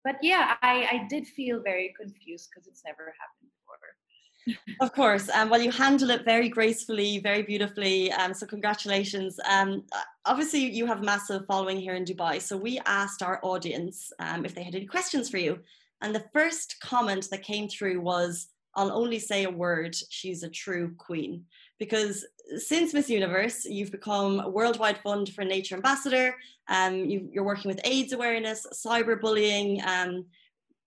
but 0.05 0.17
yeah, 0.21 0.53
I, 0.61 0.75
I 0.91 1.07
did 1.09 1.25
feel 1.27 1.61
very 1.63 1.93
confused 1.99 2.49
because 2.49 2.67
it's 2.67 2.83
never 2.85 3.13
happened 3.21 3.49
before. 3.57 4.75
of 4.79 4.93
course. 4.93 5.27
Um, 5.29 5.49
well, 5.49 5.59
you 5.61 5.71
handle 5.71 6.11
it 6.11 6.23
very 6.23 6.47
gracefully, 6.47 7.17
very 7.17 7.41
beautifully. 7.41 8.11
Um, 8.11 8.31
so 8.33 8.45
congratulations. 8.45 9.39
Um, 9.49 9.83
uh, 9.91 10.01
obviously, 10.25 10.59
you 10.59 10.85
have 10.85 11.03
massive 11.03 11.47
following 11.47 11.79
here 11.79 11.95
in 11.95 12.05
Dubai. 12.05 12.39
So 12.39 12.55
we 12.55 12.79
asked 12.85 13.23
our 13.23 13.39
audience 13.41 14.11
um, 14.19 14.45
if 14.45 14.53
they 14.53 14.63
had 14.63 14.75
any 14.75 14.85
questions 14.85 15.27
for 15.27 15.39
you. 15.39 15.59
And 16.03 16.13
the 16.13 16.25
first 16.31 16.75
comment 16.81 17.27
that 17.31 17.41
came 17.41 17.67
through 17.67 17.99
was, 18.01 18.49
I'll 18.75 18.91
only 18.91 19.17
say 19.17 19.45
a 19.45 19.49
word, 19.49 19.95
she's 20.09 20.43
a 20.43 20.49
true 20.49 20.93
queen. 20.99 21.45
Because 21.79 22.25
since 22.57 22.93
Miss 22.93 23.09
Universe, 23.09 23.65
you've 23.65 23.91
become 23.91 24.39
a 24.39 24.49
Worldwide 24.49 24.99
Fund 24.99 25.29
for 25.29 25.43
Nature 25.43 25.75
Ambassador. 25.75 26.35
Um, 26.67 27.05
you 27.05 27.29
are 27.37 27.43
working 27.43 27.69
with 27.69 27.79
AIDS 27.83 28.13
awareness, 28.13 28.65
cyberbullying, 28.73 29.85
um, 29.85 30.25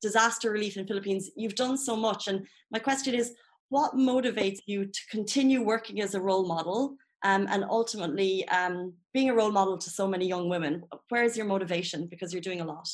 disaster 0.00 0.50
relief 0.50 0.76
in 0.76 0.86
Philippines. 0.86 1.30
You've 1.36 1.54
done 1.54 1.76
so 1.76 1.96
much. 1.96 2.28
And 2.28 2.46
my 2.70 2.78
question 2.78 3.14
is, 3.14 3.34
what 3.70 3.94
motivates 3.94 4.60
you 4.66 4.86
to 4.86 5.00
continue 5.10 5.62
working 5.62 6.00
as 6.00 6.14
a 6.14 6.20
role 6.20 6.46
model 6.46 6.96
um, 7.24 7.46
and 7.50 7.64
ultimately 7.64 8.48
um, 8.48 8.94
being 9.12 9.28
a 9.28 9.34
role 9.34 9.50
model 9.50 9.76
to 9.76 9.90
so 9.90 10.06
many 10.06 10.26
young 10.26 10.48
women? 10.48 10.84
Where 11.08 11.24
is 11.24 11.36
your 11.36 11.46
motivation? 11.46 12.06
Because 12.06 12.32
you're 12.32 12.40
doing 12.40 12.60
a 12.60 12.64
lot. 12.64 12.88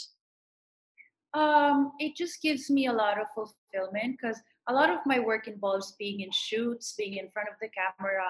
Um, 1.35 1.93
it 1.99 2.17
just 2.17 2.41
gives 2.43 2.71
me 2.71 2.87
a 2.87 2.93
lot 2.93 3.21
of 3.21 3.27
fulfillment 3.35 4.17
because 4.21 4.41
a 4.69 4.73
lot 4.73 4.89
of 4.89 5.01
my 5.05 5.19
work 5.19 5.47
involves 5.49 5.93
being 5.99 6.21
in 6.21 6.31
shoots, 6.33 6.95
being 6.97 7.15
in 7.15 7.29
front 7.31 7.49
of 7.49 7.57
the 7.61 7.69
camera, 7.69 8.25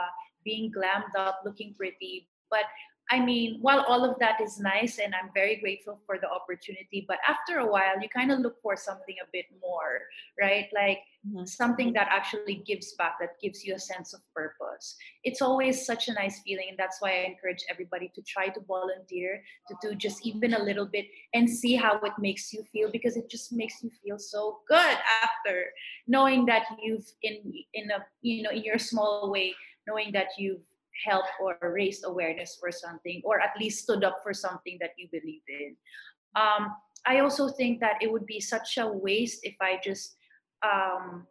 being 0.44 0.72
glammed 0.72 1.14
up, 1.16 1.40
looking 1.44 1.74
pretty. 1.74 2.28
But 2.50 2.64
I 3.10 3.20
mean, 3.20 3.58
while 3.60 3.84
all 3.86 4.04
of 4.08 4.18
that 4.20 4.40
is 4.40 4.58
nice 4.58 4.98
and 4.98 5.14
I'm 5.14 5.30
very 5.34 5.56
grateful 5.56 6.00
for 6.06 6.16
the 6.18 6.28
opportunity, 6.28 7.04
but 7.06 7.18
after 7.28 7.58
a 7.58 7.70
while, 7.70 8.00
you 8.00 8.08
kind 8.08 8.32
of 8.32 8.38
look 8.38 8.62
for 8.62 8.76
something 8.76 9.16
a 9.22 9.28
bit 9.30 9.44
more, 9.60 10.00
right? 10.40 10.68
Like 10.74 11.00
mm-hmm. 11.26 11.44
something 11.44 11.92
that 11.92 12.08
actually 12.10 12.62
gives 12.66 12.94
back, 12.94 13.16
that 13.20 13.38
gives 13.42 13.62
you 13.62 13.74
a 13.74 13.78
sense 13.78 14.14
of 14.14 14.20
purpose. 14.34 14.96
It's 15.22 15.42
always 15.42 15.84
such 15.84 16.08
a 16.08 16.14
nice 16.14 16.40
feeling. 16.46 16.68
And 16.70 16.78
that's 16.78 17.02
why 17.02 17.10
I 17.10 17.26
encourage 17.26 17.62
everybody 17.68 18.10
to 18.14 18.22
try 18.22 18.48
to 18.48 18.60
volunteer, 18.66 19.42
to 19.68 19.74
do 19.82 19.94
just 19.94 20.24
even 20.26 20.54
a 20.54 20.62
little 20.62 20.86
bit 20.86 21.04
and 21.34 21.48
see 21.48 21.74
how 21.74 21.98
it 21.98 22.12
makes 22.18 22.54
you 22.54 22.64
feel 22.72 22.90
because 22.90 23.18
it 23.18 23.28
just 23.28 23.52
makes 23.52 23.82
you 23.82 23.90
feel 24.02 24.18
so 24.18 24.60
good 24.66 24.96
after 25.22 25.66
knowing 26.06 26.46
that 26.46 26.64
you've 26.82 27.06
in 27.22 27.52
in 27.74 27.90
a 27.90 28.04
you 28.22 28.42
know 28.42 28.50
in 28.50 28.62
your 28.62 28.78
small 28.78 29.30
way 29.30 29.54
knowing 29.86 30.12
that 30.12 30.28
you've 30.38 30.64
helped 31.04 31.28
or 31.40 31.56
raised 31.62 32.04
awareness 32.04 32.56
for 32.60 32.70
something 32.70 33.20
or 33.24 33.40
at 33.40 33.50
least 33.60 33.82
stood 33.82 34.04
up 34.04 34.18
for 34.22 34.32
something 34.32 34.78
that 34.80 34.90
you 34.96 35.08
believe 35.10 35.42
in. 35.48 35.76
Um, 36.36 36.74
i 37.06 37.20
also 37.20 37.48
think 37.48 37.80
that 37.80 37.96
it 38.00 38.10
would 38.10 38.26
be 38.26 38.40
such 38.40 38.78
a 38.78 38.86
waste 38.86 39.40
if 39.42 39.54
i 39.60 39.78
just 39.82 40.16
um, 40.62 41.26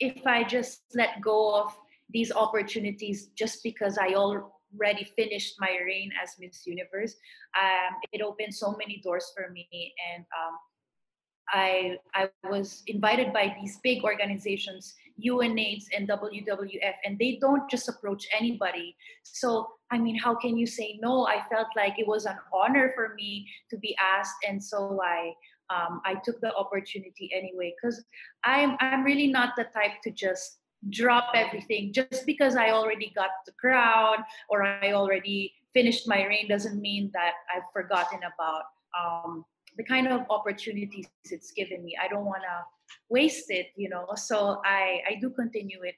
if 0.00 0.26
i 0.26 0.42
just 0.42 0.82
let 0.94 1.20
go 1.20 1.54
of 1.54 1.72
these 2.10 2.32
opportunities 2.32 3.28
just 3.36 3.62
because 3.62 3.98
i 3.98 4.14
already 4.14 5.04
finished 5.04 5.54
my 5.60 5.78
reign 5.84 6.10
as 6.22 6.30
miss 6.38 6.66
universe. 6.66 7.14
Um, 7.60 7.96
it 8.12 8.22
opened 8.22 8.54
so 8.54 8.74
many 8.78 9.00
doors 9.04 9.30
for 9.34 9.50
me 9.50 9.68
and 10.14 10.24
um, 10.24 10.58
I, 11.48 11.96
I 12.14 12.30
was 12.48 12.82
invited 12.86 13.32
by 13.32 13.54
these 13.60 13.78
big 13.82 14.04
organizations 14.04 14.94
UNAIDS 15.24 15.86
and 15.96 16.08
WWF, 16.08 16.94
and 17.04 17.18
they 17.18 17.38
don't 17.40 17.70
just 17.70 17.88
approach 17.88 18.26
anybody. 18.38 18.96
So, 19.22 19.68
I 19.90 19.98
mean, 19.98 20.18
how 20.18 20.34
can 20.34 20.56
you 20.56 20.66
say 20.66 20.98
no? 21.00 21.26
I 21.26 21.42
felt 21.50 21.68
like 21.76 21.98
it 21.98 22.06
was 22.06 22.26
an 22.26 22.36
honor 22.52 22.92
for 22.94 23.14
me 23.14 23.46
to 23.70 23.78
be 23.78 23.96
asked, 23.98 24.36
and 24.48 24.62
so 24.62 25.00
I 25.02 25.32
um, 25.70 26.00
I 26.04 26.14
took 26.24 26.40
the 26.40 26.54
opportunity 26.54 27.30
anyway 27.34 27.74
because 27.80 28.04
I'm 28.44 28.76
I'm 28.80 29.04
really 29.04 29.28
not 29.28 29.54
the 29.56 29.64
type 29.64 30.02
to 30.04 30.10
just 30.10 30.58
drop 30.90 31.30
everything 31.34 31.92
just 31.92 32.26
because 32.26 32.56
I 32.56 32.70
already 32.70 33.12
got 33.14 33.30
the 33.46 33.52
crown 33.52 34.16
or 34.48 34.64
I 34.64 34.92
already 34.92 35.52
finished 35.72 36.08
my 36.08 36.26
reign 36.26 36.48
doesn't 36.48 36.80
mean 36.80 37.10
that 37.14 37.34
I've 37.54 37.70
forgotten 37.72 38.18
about 38.18 38.64
um, 38.98 39.44
the 39.76 39.84
kind 39.84 40.06
of 40.08 40.22
opportunities 40.30 41.06
it's 41.24 41.52
given 41.52 41.84
me. 41.84 41.96
I 42.02 42.08
don't 42.08 42.24
want 42.24 42.42
to 42.42 42.64
waste 43.08 43.50
it, 43.50 43.68
you 43.76 43.88
know. 43.88 44.06
So 44.16 44.60
I 44.64 45.00
I 45.08 45.14
do 45.20 45.30
continue 45.30 45.82
it, 45.82 45.94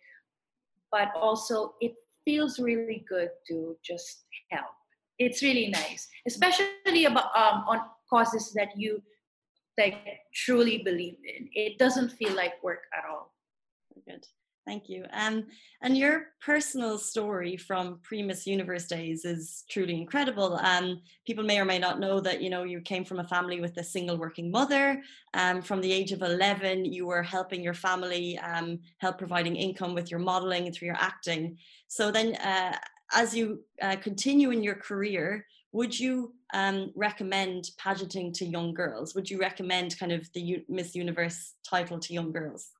but 0.90 1.12
also 1.16 1.74
it 1.80 1.94
feels 2.24 2.58
really 2.58 3.04
good 3.08 3.30
to 3.48 3.76
just 3.84 4.24
help. 4.50 4.74
It's 5.18 5.42
really 5.42 5.68
nice, 5.68 6.08
especially 6.26 7.04
about 7.04 7.30
um, 7.36 7.64
on 7.68 7.80
causes 8.10 8.52
that 8.54 8.76
you 8.76 9.02
like 9.78 9.98
truly 10.32 10.78
believe 10.78 11.18
in. 11.24 11.48
It 11.54 11.78
doesn't 11.78 12.10
feel 12.10 12.34
like 12.34 12.62
work 12.62 12.82
at 12.96 13.04
all. 13.08 13.32
Good. 14.06 14.26
Thank 14.66 14.88
you. 14.88 15.04
Um, 15.12 15.44
and 15.82 15.94
your 15.96 16.28
personal 16.40 16.96
story 16.96 17.54
from 17.58 17.98
pre-Miss 18.02 18.46
Universe 18.46 18.86
days 18.86 19.26
is 19.26 19.64
truly 19.68 19.94
incredible. 19.94 20.54
Um, 20.56 21.02
people 21.26 21.44
may 21.44 21.60
or 21.60 21.66
may 21.66 21.78
not 21.78 22.00
know 22.00 22.18
that 22.20 22.40
you 22.40 22.48
know 22.48 22.62
you 22.62 22.80
came 22.80 23.04
from 23.04 23.20
a 23.20 23.28
family 23.28 23.60
with 23.60 23.76
a 23.76 23.84
single 23.84 24.16
working 24.16 24.50
mother. 24.50 25.02
Um, 25.34 25.60
from 25.60 25.82
the 25.82 25.92
age 25.92 26.12
of 26.12 26.22
eleven, 26.22 26.86
you 26.86 27.04
were 27.06 27.22
helping 27.22 27.62
your 27.62 27.74
family, 27.74 28.38
um, 28.38 28.78
help 28.98 29.18
providing 29.18 29.54
income 29.56 29.94
with 29.94 30.10
your 30.10 30.20
modeling 30.20 30.72
through 30.72 30.86
your 30.86 30.96
acting. 30.98 31.58
So 31.88 32.10
then, 32.10 32.34
uh, 32.36 32.78
as 33.12 33.36
you 33.36 33.60
uh, 33.82 33.96
continue 33.96 34.50
in 34.50 34.62
your 34.62 34.76
career, 34.76 35.46
would 35.72 35.98
you 35.98 36.32
um, 36.54 36.90
recommend 36.96 37.68
pageanting 37.76 38.32
to 38.36 38.46
young 38.46 38.72
girls? 38.72 39.14
Would 39.14 39.28
you 39.28 39.38
recommend 39.38 39.98
kind 39.98 40.12
of 40.12 40.32
the 40.32 40.40
U- 40.40 40.64
Miss 40.70 40.94
Universe 40.94 41.52
title 41.68 41.98
to 41.98 42.14
young 42.14 42.32
girls? 42.32 42.70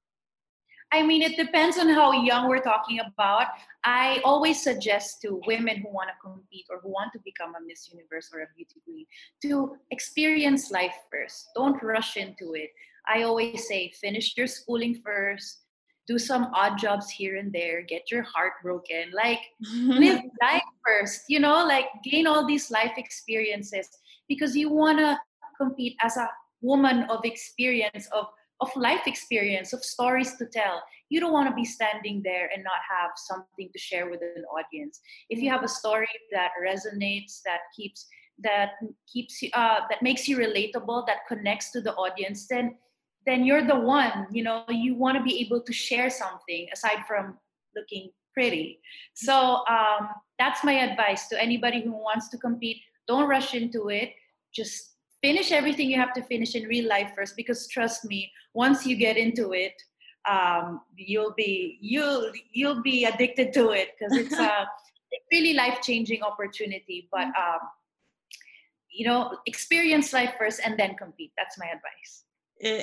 I 0.92 1.02
mean, 1.02 1.22
it 1.22 1.36
depends 1.36 1.76
on 1.78 1.88
how 1.88 2.12
young 2.12 2.48
we're 2.48 2.62
talking 2.62 3.00
about. 3.00 3.48
I 3.84 4.20
always 4.24 4.62
suggest 4.62 5.20
to 5.22 5.40
women 5.46 5.78
who 5.78 5.92
want 5.92 6.08
to 6.08 6.14
compete 6.22 6.66
or 6.70 6.80
who 6.80 6.90
want 6.90 7.12
to 7.14 7.18
become 7.24 7.54
a 7.56 7.66
Miss 7.66 7.90
Universe 7.92 8.30
or 8.32 8.42
a 8.42 8.46
beauty 8.56 8.80
queen 8.84 9.06
to 9.42 9.76
experience 9.90 10.70
life 10.70 10.94
first. 11.10 11.48
Don't 11.56 11.82
rush 11.82 12.16
into 12.16 12.54
it. 12.54 12.70
I 13.08 13.22
always 13.22 13.66
say, 13.66 13.92
finish 14.00 14.36
your 14.36 14.46
schooling 14.46 15.00
first, 15.04 15.64
do 16.06 16.18
some 16.18 16.50
odd 16.54 16.78
jobs 16.78 17.10
here 17.10 17.36
and 17.36 17.52
there, 17.52 17.82
get 17.82 18.10
your 18.10 18.22
heart 18.22 18.52
broken, 18.62 19.10
like 19.12 19.40
live 19.74 20.22
life 20.40 20.62
first, 20.86 21.22
you 21.28 21.40
know, 21.40 21.66
like 21.66 21.86
gain 22.04 22.26
all 22.26 22.46
these 22.46 22.70
life 22.70 22.92
experiences 22.96 23.88
because 24.28 24.56
you 24.56 24.70
want 24.70 24.98
to 24.98 25.18
compete 25.58 25.96
as 26.02 26.16
a 26.16 26.28
woman 26.60 27.04
of 27.10 27.24
experience, 27.24 28.08
of 28.12 28.26
of 28.64 28.74
life 28.76 29.06
experience, 29.06 29.72
of 29.72 29.82
stories 29.84 30.36
to 30.36 30.46
tell. 30.46 30.82
You 31.10 31.20
don't 31.20 31.32
want 31.32 31.48
to 31.48 31.54
be 31.54 31.64
standing 31.64 32.22
there 32.24 32.48
and 32.52 32.64
not 32.64 32.80
have 32.94 33.10
something 33.16 33.68
to 33.72 33.78
share 33.78 34.10
with 34.10 34.22
an 34.22 34.44
audience. 34.58 35.00
If 35.28 35.38
you 35.42 35.50
have 35.50 35.62
a 35.62 35.68
story 35.68 36.08
that 36.32 36.50
resonates, 36.70 37.40
that 37.44 37.60
keeps 37.76 38.06
that 38.38 38.70
keeps 39.12 39.42
you 39.42 39.50
uh, 39.54 39.80
that 39.90 40.02
makes 40.02 40.26
you 40.28 40.36
relatable, 40.38 41.06
that 41.06 41.18
connects 41.28 41.70
to 41.72 41.80
the 41.80 41.94
audience, 41.94 42.46
then 42.48 42.76
then 43.26 43.44
you're 43.44 43.66
the 43.66 43.78
one. 43.78 44.26
You 44.32 44.42
know, 44.42 44.64
you 44.68 44.94
want 44.94 45.16
to 45.18 45.22
be 45.22 45.40
able 45.44 45.60
to 45.60 45.72
share 45.72 46.10
something 46.10 46.66
aside 46.72 47.06
from 47.06 47.38
looking 47.76 48.10
pretty. 48.32 48.80
So 49.14 49.62
um, 49.68 50.08
that's 50.38 50.64
my 50.64 50.74
advice 50.88 51.28
to 51.28 51.40
anybody 51.40 51.80
who 51.82 51.92
wants 51.92 52.28
to 52.30 52.38
compete. 52.38 52.78
Don't 53.06 53.28
rush 53.28 53.54
into 53.54 53.88
it. 53.88 54.10
Just 54.52 54.93
finish 55.26 55.50
everything 55.52 55.90
you 55.90 55.98
have 56.04 56.14
to 56.18 56.22
finish 56.22 56.54
in 56.54 56.64
real 56.74 56.88
life 56.96 57.10
first 57.16 57.34
because 57.36 57.66
trust 57.68 58.04
me 58.12 58.30
once 58.52 58.86
you 58.88 58.96
get 58.96 59.16
into 59.16 59.52
it 59.52 59.76
um, 60.28 60.80
you'll 60.96 61.34
be 61.36 61.78
you'll 61.80 62.32
you'll 62.52 62.82
be 62.82 63.04
addicted 63.04 63.52
to 63.54 63.70
it 63.70 63.90
because 63.98 64.16
it's 64.16 64.38
a 64.38 64.66
really 65.32 65.54
life 65.54 65.78
changing 65.82 66.22
opportunity. 66.22 67.08
But 67.12 67.26
um, 67.26 67.60
you 68.90 69.06
know 69.06 69.36
experience 69.46 70.12
life 70.12 70.34
first 70.38 70.60
and 70.64 70.78
then 70.78 70.94
compete. 70.96 71.32
That's 71.36 71.58
my 71.58 71.66
advice. 71.66 72.24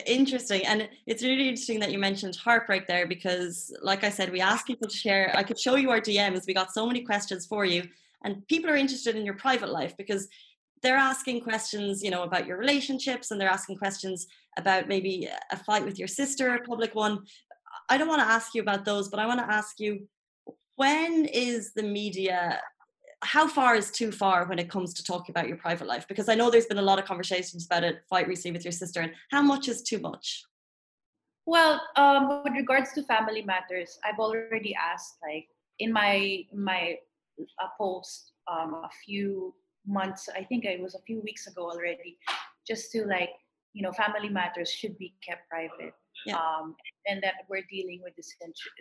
Interesting. 0.05 0.65
And 0.65 0.89
it's 1.07 1.23
really 1.23 1.47
interesting 1.47 1.79
that 1.79 1.91
you 1.91 1.97
mentioned 1.97 2.35
harp 2.35 2.67
right 2.69 2.85
there 2.87 3.07
because 3.07 3.73
like 3.81 4.03
i 4.03 4.09
said 4.09 4.29
we 4.31 4.41
asked 4.41 4.67
people 4.67 4.87
to 4.87 4.95
share 4.95 5.31
i 5.33 5.43
could 5.43 5.57
show 5.57 5.75
you 5.75 5.89
our 5.89 6.01
dms 6.01 6.45
we 6.45 6.53
got 6.53 6.73
so 6.73 6.85
many 6.85 7.01
questions 7.01 7.47
for 7.47 7.63
you 7.63 7.81
and 8.23 8.45
people 8.47 8.69
are 8.69 8.75
interested 8.75 9.15
in 9.15 9.25
your 9.25 9.33
private 9.33 9.69
life 9.69 9.95
because 9.97 10.27
they're 10.81 10.97
asking 10.97 11.41
questions, 11.41 12.03
you 12.03 12.09
know, 12.09 12.23
about 12.23 12.47
your 12.47 12.57
relationships 12.57 13.31
and 13.31 13.39
they're 13.39 13.49
asking 13.49 13.77
questions 13.77 14.27
about 14.57 14.87
maybe 14.87 15.27
a 15.51 15.57
fight 15.57 15.85
with 15.85 15.99
your 15.99 16.07
sister, 16.07 16.53
a 16.55 16.61
public 16.61 16.95
one. 16.95 17.19
I 17.89 17.97
don't 17.97 18.07
want 18.07 18.21
to 18.21 18.27
ask 18.27 18.53
you 18.53 18.61
about 18.61 18.85
those, 18.85 19.09
but 19.09 19.19
I 19.19 19.25
want 19.25 19.39
to 19.39 19.51
ask 19.51 19.79
you 19.79 20.07
when 20.75 21.25
is 21.25 21.73
the 21.73 21.83
media 21.83 22.59
how 23.23 23.47
far 23.47 23.75
is 23.75 23.91
too 23.91 24.11
far 24.11 24.47
when 24.47 24.57
it 24.57 24.69
comes 24.69 24.93
to 24.95 25.03
talking 25.03 25.31
about 25.31 25.47
your 25.47 25.57
private 25.57 25.87
life? 25.87 26.07
Because 26.07 26.27
I 26.27 26.35
know 26.35 26.49
there's 26.49 26.65
been 26.65 26.79
a 26.79 26.81
lot 26.81 26.97
of 26.97 27.05
conversations 27.05 27.65
about 27.65 27.83
it, 27.83 28.01
fight 28.09 28.27
recently 28.27 28.57
with 28.57 28.65
your 28.65 28.71
sister, 28.71 29.01
and 29.01 29.11
how 29.29 29.43
much 29.43 29.67
is 29.67 29.83
too 29.83 29.99
much? 29.99 30.43
Well, 31.45 31.81
um, 31.97 32.41
with 32.43 32.53
regards 32.53 32.93
to 32.93 33.03
family 33.03 33.43
matters, 33.43 33.99
I've 34.03 34.19
already 34.19 34.75
asked, 34.75 35.17
like 35.21 35.47
in 35.79 35.91
my 35.91 36.45
my 36.53 36.95
uh, 37.61 37.67
post 37.77 38.31
um, 38.51 38.73
a 38.73 38.89
few 39.05 39.53
months 39.87 40.29
i 40.35 40.43
think 40.43 40.65
it 40.65 40.81
was 40.81 40.95
a 40.95 41.01
few 41.01 41.21
weeks 41.21 41.47
ago 41.47 41.69
already 41.69 42.17
just 42.67 42.91
to 42.91 43.05
like 43.05 43.31
you 43.73 43.81
know 43.81 43.91
family 43.91 44.29
matters 44.29 44.69
should 44.69 44.97
be 44.97 45.13
kept 45.27 45.49
private 45.49 45.93
yeah. 46.25 46.35
um, 46.35 46.75
and 47.07 47.21
that 47.23 47.33
we're 47.49 47.63
dealing 47.69 48.01
with 48.03 48.15
this 48.15 48.35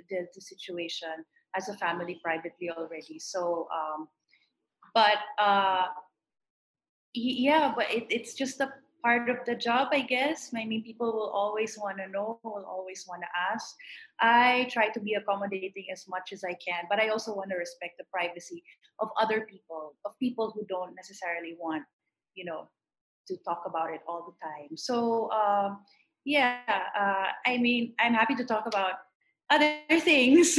the, 0.09 0.27
the, 0.35 0.41
situation 0.41 1.09
as 1.57 1.69
a 1.69 1.75
family 1.75 2.21
privately 2.23 2.71
already 2.71 3.19
so 3.19 3.69
um, 3.75 4.09
but 4.95 5.19
uh, 5.39 5.87
yeah 7.15 7.73
but 7.75 7.91
it, 7.91 8.07
it's 8.11 8.35
just 8.35 8.61
a 8.61 8.71
part 9.03 9.29
of 9.29 9.39
the 9.47 9.55
job, 9.55 9.89
I 9.93 10.01
guess. 10.03 10.51
I 10.55 10.65
mean, 10.65 10.83
people 10.83 11.13
will 11.13 11.31
always 11.31 11.79
want 11.79 11.99
to 11.99 12.09
know, 12.09 12.39
will 12.43 12.67
always 12.67 13.05
want 13.09 13.23
to 13.23 13.29
ask. 13.53 13.75
I 14.21 14.69
try 14.71 14.89
to 14.89 15.01
be 15.01 15.15
accommodating 15.15 15.87
as 15.93 16.07
much 16.09 16.33
as 16.33 16.45
I 16.45 16.55
can, 16.55 16.85
but 16.89 17.01
I 17.01 17.09
also 17.09 17.35
want 17.35 17.51
to 17.51 17.57
respect 17.57 17.95
the 17.99 18.05
privacy 18.13 18.63
of 18.99 19.09
other 19.21 19.47
people, 19.51 19.95
of 20.05 20.19
people 20.19 20.53
who 20.55 20.65
don't 20.69 20.95
necessarily 20.95 21.57
want, 21.59 21.85
you 22.35 22.45
know, 22.45 22.69
to 23.29 23.37
talk 23.45 23.63
about 23.67 23.93
it 23.93 24.01
all 24.09 24.27
the 24.27 24.47
time. 24.47 24.77
So, 24.77 25.31
um, 25.31 25.81
yeah, 26.25 26.61
uh, 26.69 27.29
I 27.47 27.59
mean, 27.59 27.95
I'm 27.99 28.15
happy 28.15 28.35
to 28.37 28.45
talk 28.45 28.67
about 28.67 28.95
other 29.51 29.79
things, 30.01 30.57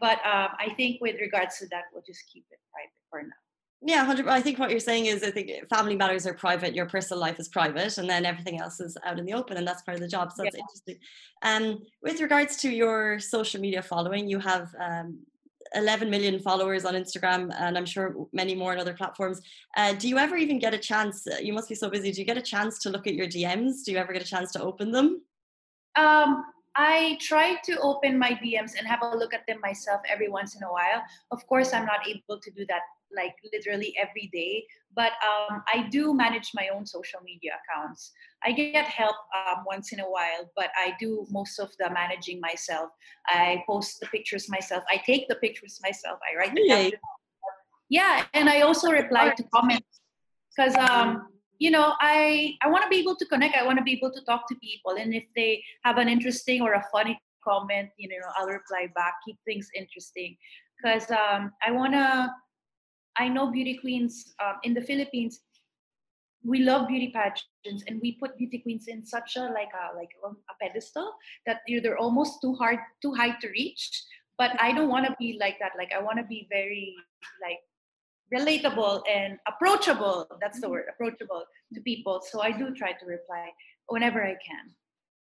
but 0.00 0.18
um, 0.24 0.50
I 0.58 0.72
think 0.76 1.00
with 1.00 1.20
regards 1.20 1.58
to 1.58 1.66
that, 1.68 1.84
we'll 1.92 2.04
just 2.06 2.22
keep 2.32 2.44
it 2.50 2.58
private 2.72 2.92
for 3.10 3.22
now. 3.22 3.43
Yeah, 3.82 3.98
100 3.98 4.28
I 4.28 4.40
think 4.40 4.58
what 4.58 4.70
you're 4.70 4.80
saying 4.80 5.06
is 5.06 5.22
I 5.22 5.30
think 5.30 5.50
family 5.68 5.94
matters 5.94 6.26
are 6.26 6.32
private, 6.32 6.74
your 6.74 6.86
personal 6.86 7.20
life 7.20 7.38
is 7.38 7.48
private, 7.48 7.98
and 7.98 8.08
then 8.08 8.24
everything 8.24 8.58
else 8.58 8.80
is 8.80 8.96
out 9.04 9.18
in 9.18 9.26
the 9.26 9.34
open, 9.34 9.58
and 9.58 9.66
that's 9.66 9.82
part 9.82 9.96
of 9.96 10.00
the 10.00 10.08
job. 10.08 10.32
So 10.32 10.42
that's 10.42 10.56
yeah. 10.56 10.62
interesting. 10.62 10.96
Um, 11.42 11.82
with 12.02 12.20
regards 12.20 12.56
to 12.58 12.70
your 12.70 13.18
social 13.18 13.60
media 13.60 13.82
following, 13.82 14.26
you 14.26 14.38
have 14.38 14.74
um, 14.80 15.18
11 15.74 16.08
million 16.08 16.38
followers 16.38 16.84
on 16.84 16.94
Instagram, 16.94 17.54
and 17.58 17.76
I'm 17.76 17.86
sure 17.86 18.14
many 18.32 18.54
more 18.54 18.72
on 18.72 18.78
other 18.78 18.94
platforms. 18.94 19.40
Uh, 19.76 19.92
do 19.92 20.08
you 20.08 20.18
ever 20.18 20.36
even 20.36 20.58
get 20.58 20.72
a 20.72 20.78
chance? 20.78 21.26
Uh, 21.26 21.36
you 21.40 21.52
must 21.52 21.68
be 21.68 21.74
so 21.74 21.90
busy. 21.90 22.10
Do 22.10 22.20
you 22.20 22.26
get 22.26 22.38
a 22.38 22.42
chance 22.42 22.78
to 22.80 22.90
look 22.90 23.06
at 23.06 23.14
your 23.14 23.26
DMs? 23.26 23.84
Do 23.84 23.92
you 23.92 23.98
ever 23.98 24.12
get 24.12 24.22
a 24.22 24.26
chance 24.26 24.52
to 24.52 24.62
open 24.62 24.92
them? 24.92 25.22
Um, 25.96 26.44
I 26.76 27.18
try 27.20 27.56
to 27.64 27.78
open 27.80 28.18
my 28.18 28.30
DMs 28.30 28.72
and 28.76 28.86
have 28.86 29.00
a 29.02 29.16
look 29.16 29.32
at 29.32 29.46
them 29.46 29.58
myself 29.60 30.00
every 30.08 30.28
once 30.28 30.56
in 30.56 30.62
a 30.64 30.72
while. 30.72 31.02
Of 31.30 31.46
course, 31.46 31.72
I'm 31.72 31.86
not 31.86 32.06
able 32.06 32.40
to 32.40 32.50
do 32.50 32.66
that 32.68 32.82
like 33.16 33.34
literally 33.52 33.94
every 34.00 34.30
day. 34.32 34.64
But 34.96 35.12
um, 35.26 35.62
i 35.74 35.88
do 35.90 36.14
manage 36.14 36.50
my 36.54 36.68
own 36.74 36.86
social 36.86 37.20
media 37.24 37.52
accounts. 37.60 38.12
I 38.44 38.52
get 38.52 38.86
help 38.86 39.16
um, 39.36 39.64
once 39.66 39.92
in 39.92 40.00
a 40.00 40.04
while 40.04 40.50
but 40.56 40.70
i 40.76 40.94
do 41.00 41.26
most 41.30 41.58
of 41.58 41.70
the 41.78 41.90
managing 41.90 42.40
myself. 42.40 42.90
I 43.26 43.62
post 43.66 44.00
the 44.00 44.06
pictures 44.06 44.48
myself. 44.48 44.84
I 44.90 44.98
take 45.04 45.28
the 45.28 45.36
pictures 45.36 45.80
myself. 45.82 46.18
I 46.28 46.38
write 46.38 46.52
really? 46.54 46.90
the 46.90 46.96
yeah 47.90 48.24
and 48.34 48.48
i 48.48 48.60
also 48.62 48.90
reply 48.90 49.30
to 49.36 49.42
comments. 49.54 50.00
Because 50.50 50.76
um, 50.76 51.28
you 51.58 51.70
know 51.70 51.94
i 52.00 52.54
i 52.62 52.68
want 52.68 52.82
to 52.84 52.90
be 52.90 52.98
able 52.98 53.16
to 53.16 53.26
connect. 53.26 53.56
I 53.56 53.64
want 53.64 53.78
to 53.78 53.84
be 53.84 53.92
able 53.92 54.12
to 54.12 54.22
talk 54.24 54.48
to 54.48 54.54
people. 54.56 54.92
And 55.00 55.14
if 55.14 55.26
they 55.36 55.62
have 55.84 55.98
an 55.98 56.08
interesting 56.08 56.62
or 56.62 56.74
a 56.74 56.84
funny 56.92 57.18
comment 57.44 57.90
you 57.98 58.08
know 58.08 58.24
i'll 58.36 58.48
reply 58.48 58.88
back 58.94 59.14
keep 59.24 59.38
things 59.44 59.68
interesting. 59.76 60.36
Because 60.76 61.10
um, 61.10 61.52
i 61.66 61.70
want 61.70 61.92
to 61.94 62.30
I 63.18 63.28
know 63.28 63.50
beauty 63.50 63.78
queens 63.80 64.34
um, 64.42 64.56
in 64.62 64.74
the 64.74 64.80
Philippines, 64.80 65.40
we 66.44 66.60
love 66.60 66.88
beauty 66.88 67.12
pageants 67.14 67.84
and 67.88 68.00
we 68.02 68.12
put 68.12 68.36
beauty 68.36 68.58
queens 68.58 68.86
in 68.86 69.04
such 69.04 69.36
a 69.36 69.40
like 69.40 69.72
a 69.72 69.96
like 69.96 70.10
a 70.24 70.54
pedestal 70.62 71.12
that 71.46 71.60
they're 71.66 71.98
almost 71.98 72.40
too 72.42 72.54
hard 72.54 72.78
too 73.00 73.12
high 73.14 73.34
to 73.40 73.48
reach. 73.48 74.04
But 74.36 74.50
i 74.60 74.72
don't 74.72 74.90
want 74.90 75.06
to 75.06 75.14
be 75.18 75.38
like 75.40 75.58
that. 75.60 75.72
Like 75.78 75.92
i 75.92 76.02
want 76.02 76.18
to 76.18 76.24
be 76.24 76.46
very 76.50 76.94
like 77.40 77.60
relatable 78.32 79.02
and 79.08 79.38
approachable. 79.48 80.26
That's 80.40 80.60
the 80.60 80.66
mm-hmm. 80.66 80.72
word 80.72 80.84
approachable 80.90 81.44
to 81.72 81.80
people. 81.80 82.20
So 82.30 82.42
i 82.42 82.52
do 82.52 82.74
try 82.74 82.92
to 82.92 83.06
reply 83.06 83.48
whenever 83.88 84.22
i 84.22 84.36
can. 84.46 84.70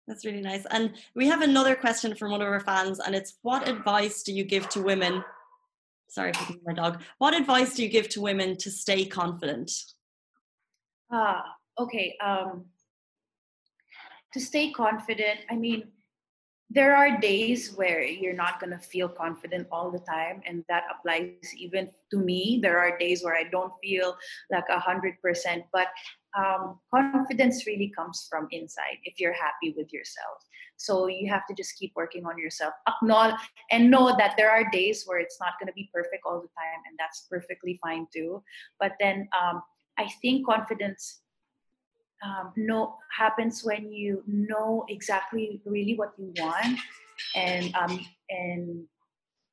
That's 0.08 0.24
really 0.24 0.40
nice. 0.40 0.66
And 0.70 0.94
we 1.14 1.28
have 1.28 1.42
another 1.42 1.76
question 1.76 2.14
from 2.14 2.32
one 2.32 2.40
of 2.40 2.48
our 2.48 2.60
fans 2.60 2.98
and 2.98 3.14
it's 3.14 3.34
what 3.42 3.68
advice 3.68 4.22
do 4.22 4.32
you 4.32 4.44
give 4.44 4.68
to 4.70 4.80
women 4.80 5.22
sorry 6.10 6.32
for 6.34 6.52
my 6.66 6.74
dog. 6.74 7.02
What 7.18 7.34
advice 7.34 7.74
do 7.74 7.82
you 7.82 7.88
give 7.88 8.08
to 8.10 8.20
women 8.20 8.56
to 8.58 8.70
stay 8.70 9.06
confident? 9.06 9.70
Ah 11.10 11.56
okay 11.80 12.16
um 12.20 12.66
to 14.32 14.40
stay 14.40 14.70
confident 14.70 15.40
i 15.50 15.56
mean 15.56 15.88
there 16.72 16.94
are 16.94 17.18
days 17.18 17.74
where 17.74 18.04
you're 18.04 18.32
not 18.32 18.60
going 18.60 18.70
to 18.70 18.78
feel 18.78 19.08
confident 19.08 19.66
all 19.72 19.90
the 19.90 19.98
time 19.98 20.40
and 20.46 20.62
that 20.68 20.84
applies 20.86 21.52
even 21.58 21.90
to 22.12 22.16
me. 22.16 22.60
There 22.62 22.78
are 22.78 22.96
days 22.96 23.24
where 23.24 23.34
i 23.34 23.42
don't 23.42 23.72
feel 23.82 24.16
like 24.52 24.68
a 24.70 24.78
hundred 24.78 25.20
percent 25.20 25.64
but 25.72 25.88
um, 26.36 26.78
confidence 26.94 27.66
really 27.66 27.92
comes 27.96 28.26
from 28.30 28.48
inside 28.50 28.98
if 29.04 29.18
you're 29.18 29.32
happy 29.32 29.74
with 29.76 29.92
yourself. 29.92 30.38
So 30.76 31.08
you 31.08 31.28
have 31.30 31.46
to 31.48 31.54
just 31.54 31.78
keep 31.78 31.92
working 31.94 32.24
on 32.24 32.38
yourself. 32.38 32.72
Acknowledge 32.88 33.40
and 33.70 33.90
know 33.90 34.16
that 34.16 34.34
there 34.36 34.50
are 34.50 34.64
days 34.70 35.04
where 35.06 35.18
it's 35.18 35.38
not 35.40 35.54
going 35.60 35.66
to 35.66 35.74
be 35.74 35.90
perfect 35.92 36.22
all 36.24 36.40
the 36.40 36.48
time 36.48 36.80
and 36.88 36.98
that's 36.98 37.26
perfectly 37.30 37.78
fine 37.82 38.06
too. 38.14 38.42
But 38.78 38.92
then 39.00 39.28
um, 39.38 39.62
i 40.00 40.08
think 40.22 40.46
confidence 40.46 41.20
um, 42.24 42.52
know 42.56 42.96
happens 43.16 43.62
when 43.64 43.92
you 43.92 44.22
know 44.26 44.84
exactly 44.88 45.60
really 45.64 45.94
what 45.94 46.12
you 46.18 46.32
want 46.38 46.78
and 47.34 47.74
um 47.74 48.00
and 48.28 48.84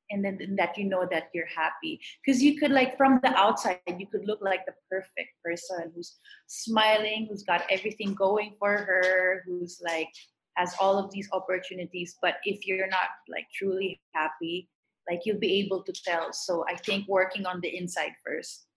and 0.09 0.23
then 0.23 0.55
that 0.57 0.77
you 0.77 0.85
know 0.85 1.07
that 1.09 1.29
you're 1.33 1.47
happy. 1.53 1.99
Because 2.25 2.41
you 2.41 2.59
could 2.59 2.71
like 2.71 2.97
from 2.97 3.19
the 3.23 3.33
outside 3.37 3.79
you 3.97 4.07
could 4.07 4.25
look 4.25 4.39
like 4.41 4.65
the 4.65 4.73
perfect 4.89 5.31
person 5.43 5.91
who's 5.95 6.17
smiling 6.47 7.27
who's 7.29 7.43
got 7.43 7.63
everything 7.69 8.13
going 8.13 8.55
for 8.59 8.77
her 8.77 9.43
who's 9.45 9.81
like 9.83 10.09
has 10.55 10.73
all 10.79 10.97
of 10.97 11.11
these 11.11 11.29
opportunities. 11.33 12.17
But 12.21 12.35
if 12.43 12.65
you're 12.65 12.87
not 12.87 13.09
like 13.29 13.45
truly 13.53 14.01
happy 14.13 14.69
like 15.09 15.21
you'll 15.25 15.39
be 15.39 15.59
able 15.59 15.83
to 15.83 15.93
tell. 15.93 16.33
So 16.33 16.65
i 16.67 16.75
think 16.75 17.07
working 17.07 17.45
on 17.45 17.61
the 17.61 17.75
inside 17.75 18.11
first 18.25 18.67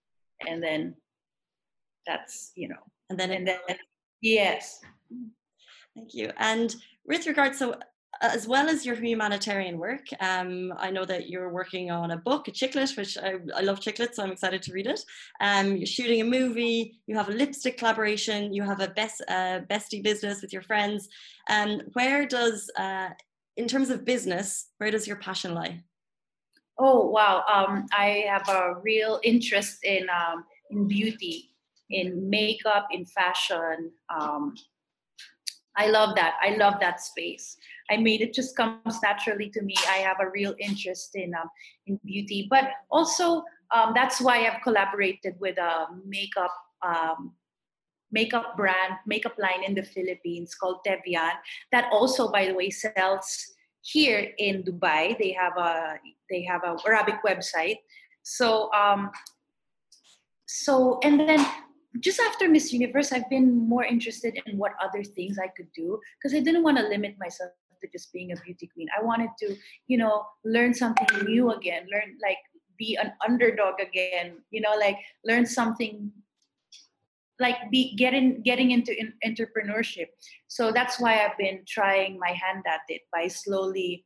and 0.47 0.63
then 0.63 0.95
that's 2.07 2.53
you 2.55 2.69
know 2.69 2.83
and 3.09 3.19
then 3.19 3.31
and 3.31 3.47
then 3.47 3.59
yes. 4.21 4.81
Thank 5.97 6.15
you. 6.15 6.31
And 6.39 6.75
with 7.05 7.27
regard 7.27 7.55
so 7.55 7.75
as 8.23 8.47
well 8.47 8.69
as 8.69 8.85
your 8.85 8.97
humanitarian 8.97 9.79
work 9.79 10.07
um, 10.21 10.73
i 10.79 10.91
know 10.91 11.05
that 11.05 11.29
you're 11.29 11.53
working 11.53 11.91
on 11.91 12.11
a 12.11 12.17
book 12.17 12.49
a 12.49 12.51
chiclet 12.51 12.97
which 12.97 13.17
I, 13.17 13.35
I 13.55 13.61
love 13.61 13.81
chiclet 13.81 14.15
so 14.15 14.23
i'm 14.23 14.33
excited 14.33 14.63
to 14.63 14.73
read 14.73 14.87
it 14.87 15.01
um, 15.41 15.77
you're 15.77 15.87
shooting 15.87 16.21
a 16.21 16.25
movie 16.25 17.01
you 17.07 17.17
have 17.17 17.29
a 17.29 17.33
lipstick 17.33 17.79
collaboration 17.79 18.53
you 18.53 18.63
have 18.63 18.81
a 18.81 18.89
best 18.89 19.23
uh, 19.29 19.61
bestie 19.71 20.03
business 20.03 20.43
with 20.43 20.53
your 20.53 20.63
friends 20.63 21.09
um, 21.49 21.83
where 21.93 22.27
does 22.27 22.71
uh, 22.77 23.11
in 23.57 23.67
terms 23.67 23.91
of 23.91 24.05
business 24.05 24.69
where 24.79 24.91
does 24.91 25.07
your 25.07 25.17
passion 25.17 25.55
lie 25.55 25.83
oh 26.79 27.07
wow 27.07 27.45
um, 27.53 27.87
i 27.93 28.25
have 28.29 28.49
a 28.49 28.75
real 28.83 29.21
interest 29.23 29.85
in 29.85 30.07
um, 30.11 30.45
in 30.71 30.87
beauty 30.87 31.51
in 31.91 32.31
makeup, 32.31 32.89
in 32.93 33.05
fashion. 33.05 33.93
Um, 34.09 34.55
I 35.77 35.89
love 35.89 36.15
that. 36.17 36.35
I 36.43 36.57
love 36.57 36.75
that 36.81 37.01
space. 37.01 37.57
I 37.91 37.97
made 37.97 38.21
it 38.21 38.33
just 38.33 38.57
comes 38.57 39.03
naturally 39.03 39.51
to 39.51 39.63
me. 39.63 39.75
I 39.89 39.99
have 39.99 40.19
a 40.21 40.31
real 40.31 40.55
interest 40.59 41.17
in 41.17 41.35
um, 41.35 41.49
in 41.87 41.99
beauty, 42.05 42.47
but 42.49 42.71
also 42.91 43.43
um, 43.75 43.93
that's 43.95 44.21
why 44.21 44.47
I've 44.47 44.63
collaborated 44.63 45.35
with 45.41 45.59
a 45.59 45.87
makeup 46.07 46.55
um, 46.83 47.33
makeup 48.13 48.57
brand, 48.57 48.95
makeup 49.07 49.35
line 49.39 49.65
in 49.67 49.75
the 49.75 49.83
Philippines 49.83 50.55
called 50.55 50.79
Tevian. 50.87 51.33
That 51.73 51.91
also, 51.93 52.31
by 52.31 52.47
the 52.47 52.55
way, 52.55 52.71
sells 52.71 53.27
here 53.83 54.33
in 54.39 54.63
Dubai. 54.63 55.19
They 55.19 55.33
have 55.33 55.57
a 55.57 55.99
they 56.31 56.43
have 56.43 56.63
a 56.65 56.77
Arabic 56.87 57.23
website. 57.27 57.79
So 58.23 58.73
um, 58.73 59.11
so 60.47 60.99
and 61.03 61.21
then 61.21 61.47
just 61.99 62.21
after 62.21 62.49
Miss 62.49 62.73
Universe, 62.73 63.13
I've 63.13 63.29
been 63.29 63.69
more 63.69 63.85
interested 63.85 64.39
in 64.47 64.59
what 64.59 64.73
other 64.81 65.03
things 65.03 65.39
I 65.39 65.49
could 65.49 65.73
do 65.75 65.99
because 66.19 66.37
I 66.37 66.41
didn't 66.41 66.63
want 66.63 66.79
to 66.79 66.85
limit 66.85 67.17
myself 67.19 67.51
to 67.81 67.89
just 67.89 68.13
being 68.13 68.33
a 68.33 68.37
beauty 68.37 68.71
queen. 68.73 68.89
I 68.99 69.05
wanted 69.05 69.31
to, 69.41 69.57
you 69.87 69.99
know, 69.99 70.25
learn 70.45 70.75
something 70.75 71.25
new 71.25 71.53
again, 71.53 71.87
learn 71.93 72.17
like 72.23 72.39
be 72.79 72.97
an 73.01 73.13
underdog 73.27 73.81
again, 73.81 74.39
you 74.51 74.61
know, 74.61 74.75
like 74.79 74.99
learn 75.25 75.47
something 75.47 76.11
like 77.39 77.57
be 77.71 77.97
getting 77.97 78.43
getting 78.43 78.71
into 78.71 78.93
in, 78.99 79.13
entrepreneurship. 79.27 80.09
So 80.49 80.73
that's 80.73 81.01
why 81.01 81.25
I've 81.25 81.39
been 81.39 81.63
trying 81.67 82.19
my 82.19 82.31
hand 82.31 82.65
at 82.67 82.81
it 82.89 83.03
by 83.13 83.29
slowly 83.29 84.05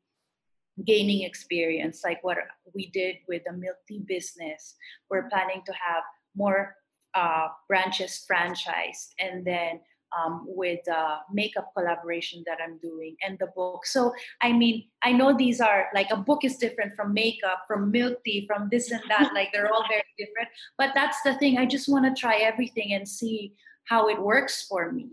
gaining 0.84 1.22
experience 1.22 2.00
like 2.02 2.22
what 2.22 2.38
we 2.74 2.90
did 2.90 3.16
with 3.28 3.42
the 3.46 3.52
milk 3.52 3.76
tea 3.87 4.02
business. 4.06 4.74
We're 5.10 5.28
planning 5.28 5.62
to 5.66 5.72
have 5.72 6.02
more 6.37 6.76
uh, 7.14 7.48
branches 7.68 8.24
franchised 8.28 9.14
and 9.20 9.44
then 9.44 9.80
um, 10.18 10.44
with 10.46 10.87
uh, 10.88 11.18
makeup 11.33 11.70
collaboration 11.77 12.42
that 12.46 12.59
I'm 12.62 12.79
doing 12.79 13.16
and 13.27 13.38
the 13.38 13.48
book. 13.55 13.87
So, 13.87 14.12
I 14.42 14.53
mean, 14.53 14.85
I 15.03 15.12
know 15.12 15.37
these 15.37 15.61
are 15.61 15.88
like 15.94 16.11
a 16.11 16.16
book 16.16 16.44
is 16.44 16.57
different 16.57 16.94
from 16.94 17.12
makeup, 17.12 17.64
from 17.66 17.90
milk 17.90 18.18
tea, 18.24 18.46
from 18.46 18.68
this 18.70 18.90
and 18.90 19.03
that. 19.09 19.33
like 19.35 19.50
they're 19.53 19.72
all 19.72 19.85
very 19.88 20.03
different. 20.18 20.48
But 20.79 20.90
that's 20.94 21.18
the 21.24 21.35
thing. 21.35 21.59
I 21.59 21.66
just 21.66 21.88
want 21.88 22.05
to 22.05 22.20
try 22.20 22.37
everything 22.37 22.94
and 22.94 23.09
see 23.09 23.55
how 23.85 24.09
it 24.09 24.20
works 24.20 24.66
for 24.66 24.92
me. 24.92 25.11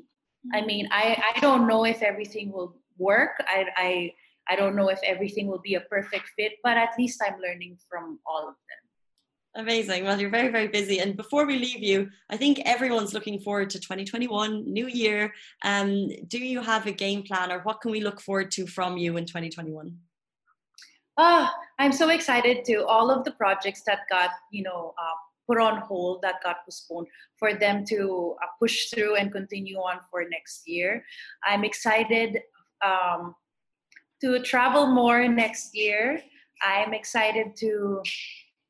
I 0.54 0.60
mm-hmm. 0.60 0.68
mean, 0.68 0.90
I, 0.92 1.22
I 1.36 1.40
don't 1.40 1.68
know 1.68 1.86
if 1.86 2.02
everything 2.02 2.52
will 2.52 2.78
work. 2.98 3.32
I, 3.48 3.66
I, 3.78 4.14
I 4.50 4.56
don't 4.56 4.76
know 4.76 4.90
if 4.90 5.00
everything 5.06 5.48
will 5.48 5.62
be 5.62 5.76
a 5.76 5.82
perfect 5.82 6.30
fit, 6.36 6.54
but 6.64 6.78
at 6.78 6.92
least 6.98 7.22
I'm 7.26 7.40
learning 7.40 7.78
from 7.90 8.20
all 8.26 8.48
of 8.48 8.56
them. 8.56 8.91
Amazing. 9.56 10.06
Well, 10.06 10.20
you're 10.20 10.30
very, 10.30 10.48
very 10.48 10.70
busy. 10.70 11.00
And 11.00 11.18
before 11.18 11.46
we 11.46 11.60
leave 11.60 11.84
you, 11.84 12.10
I 12.30 12.38
think 12.38 12.62
everyone's 12.66 13.14
looking 13.14 13.40
forward 13.40 13.70
to 13.72 13.80
2021, 13.80 14.72
new 14.72 14.88
year. 14.88 15.34
Um, 15.64 16.08
do 16.28 16.38
you 16.38 16.62
have 16.62 16.88
a 16.88 16.92
game 16.92 17.24
plan 17.24 17.52
or 17.52 17.60
what 17.60 17.82
can 17.82 17.92
we 17.92 18.00
look 18.00 18.22
forward 18.22 18.50
to 18.52 18.66
from 18.66 18.98
you 18.98 19.18
in 19.18 19.26
2021? 19.26 19.98
Ah, 21.18 21.54
I'm 21.80 21.92
so 21.92 22.10
excited 22.10 22.64
to 22.66 22.86
all 22.86 23.12
of 23.12 23.26
the 23.26 23.32
projects 23.32 23.82
that 23.88 24.00
got, 24.10 24.30
you 24.52 24.64
know, 24.64 24.94
uh, 24.98 25.16
put 25.48 25.60
on 25.60 25.82
hold, 25.82 26.22
that 26.22 26.36
got 26.42 26.64
postponed, 26.64 27.08
for 27.38 27.54
them 27.54 27.84
to 27.86 28.36
uh, 28.42 28.48
push 28.58 28.90
through 28.90 29.18
and 29.18 29.34
continue 29.34 29.78
on 29.78 30.00
for 30.10 30.24
next 30.30 30.66
year. 30.66 31.04
I'm 31.44 31.66
excited 31.66 32.40
um, 32.82 33.36
to 34.22 34.42
travel 34.44 34.88
more 34.88 35.28
next 35.28 35.76
year. 35.76 36.22
I'm 36.64 36.94
excited 36.94 37.56
to 37.58 38.02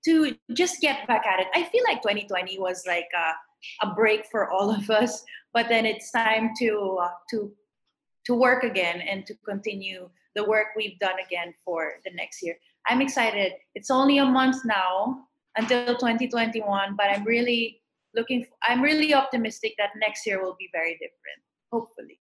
to 0.06 0.36
just 0.54 0.82
get 0.82 1.08
back 1.08 1.26
at 1.26 1.40
it. 1.40 1.48
I 1.54 1.64
feel 1.64 1.84
like 1.88 2.02
2020 2.02 2.60
was 2.60 2.84
like 2.88 3.10
a, 3.16 3.88
a 3.88 3.94
break 3.94 4.26
for 4.32 4.50
all 4.50 4.70
of 4.72 4.90
us, 4.90 5.24
but 5.54 5.70
then 5.70 5.86
it's 5.86 6.12
time 6.12 6.52
to 6.60 7.00
uh, 7.02 7.10
to 7.32 7.52
to 8.26 8.36
work 8.36 8.64
again 8.64 9.02
and 9.02 9.26
to 9.26 9.36
continue 9.46 10.10
the 10.36 10.44
work 10.44 10.68
we've 10.76 10.98
done 11.00 11.20
again 11.26 11.54
for 11.66 11.94
the 12.06 12.12
next 12.14 12.42
year. 12.42 12.56
I'm 12.88 13.02
excited. 13.02 13.54
It's 13.76 13.92
only 13.92 14.20
a 14.20 14.26
month 14.26 14.64
now 14.64 15.26
until 15.58 15.98
2021, 15.98 16.96
but 16.96 17.08
I'm 17.08 17.24
really 17.24 17.82
looking. 18.16 18.46
I'm 18.68 18.82
really 18.82 19.14
optimistic 19.14 19.74
that 19.78 19.92
next 19.98 20.26
year 20.26 20.44
will 20.44 20.56
be 20.58 20.70
very 20.72 20.94
different. 20.94 21.42
Hopefully. 21.72 22.21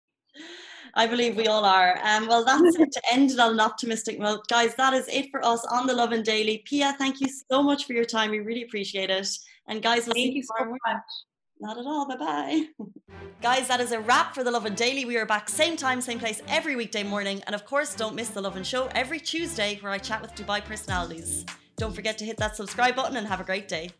I 0.94 1.06
believe 1.06 1.36
we 1.36 1.46
all 1.46 1.64
are. 1.64 1.98
Um, 2.02 2.26
well, 2.26 2.44
that's 2.44 2.76
it 2.76 2.92
to 2.92 3.02
end 3.12 3.30
it 3.30 3.38
on 3.38 3.52
an 3.52 3.60
optimistic 3.60 4.18
note. 4.18 4.46
Guys, 4.48 4.74
that 4.74 4.92
is 4.92 5.06
it 5.08 5.30
for 5.30 5.44
us 5.44 5.64
on 5.66 5.86
the 5.86 5.94
Lovin 5.94 6.22
Daily. 6.22 6.62
Pia, 6.66 6.94
thank 6.98 7.20
you 7.20 7.28
so 7.50 7.62
much 7.62 7.84
for 7.86 7.92
your 7.92 8.04
time. 8.04 8.30
We 8.30 8.40
really 8.40 8.62
appreciate 8.62 9.10
it. 9.10 9.28
And 9.68 9.82
guys, 9.82 10.06
we'll 10.06 10.14
thank 10.14 10.32
see 10.32 10.36
you 10.36 10.42
so 10.42 10.64
much. 10.64 11.02
Not 11.60 11.78
at 11.78 11.84
all. 11.84 12.08
Bye 12.08 12.16
bye. 12.16 12.64
Guys, 13.42 13.68
that 13.68 13.80
is 13.80 13.92
a 13.92 14.00
wrap 14.00 14.34
for 14.34 14.42
The 14.42 14.50
Lovin 14.50 14.74
Daily. 14.74 15.04
We 15.04 15.18
are 15.18 15.26
back 15.26 15.48
same 15.48 15.76
time, 15.76 16.00
same 16.00 16.18
place 16.18 16.42
every 16.48 16.74
weekday 16.74 17.02
morning. 17.02 17.42
And 17.46 17.54
of 17.54 17.66
course, 17.66 17.94
don't 17.94 18.14
miss 18.14 18.30
The 18.30 18.40
Lovin 18.40 18.64
Show 18.64 18.88
every 18.94 19.20
Tuesday 19.20 19.78
where 19.82 19.92
I 19.92 19.98
chat 19.98 20.22
with 20.22 20.34
Dubai 20.34 20.64
personalities. 20.64 21.44
Don't 21.76 21.94
forget 21.94 22.16
to 22.18 22.24
hit 22.24 22.38
that 22.38 22.56
subscribe 22.56 22.96
button 22.96 23.16
and 23.16 23.26
have 23.26 23.40
a 23.40 23.44
great 23.44 23.68
day. 23.68 23.90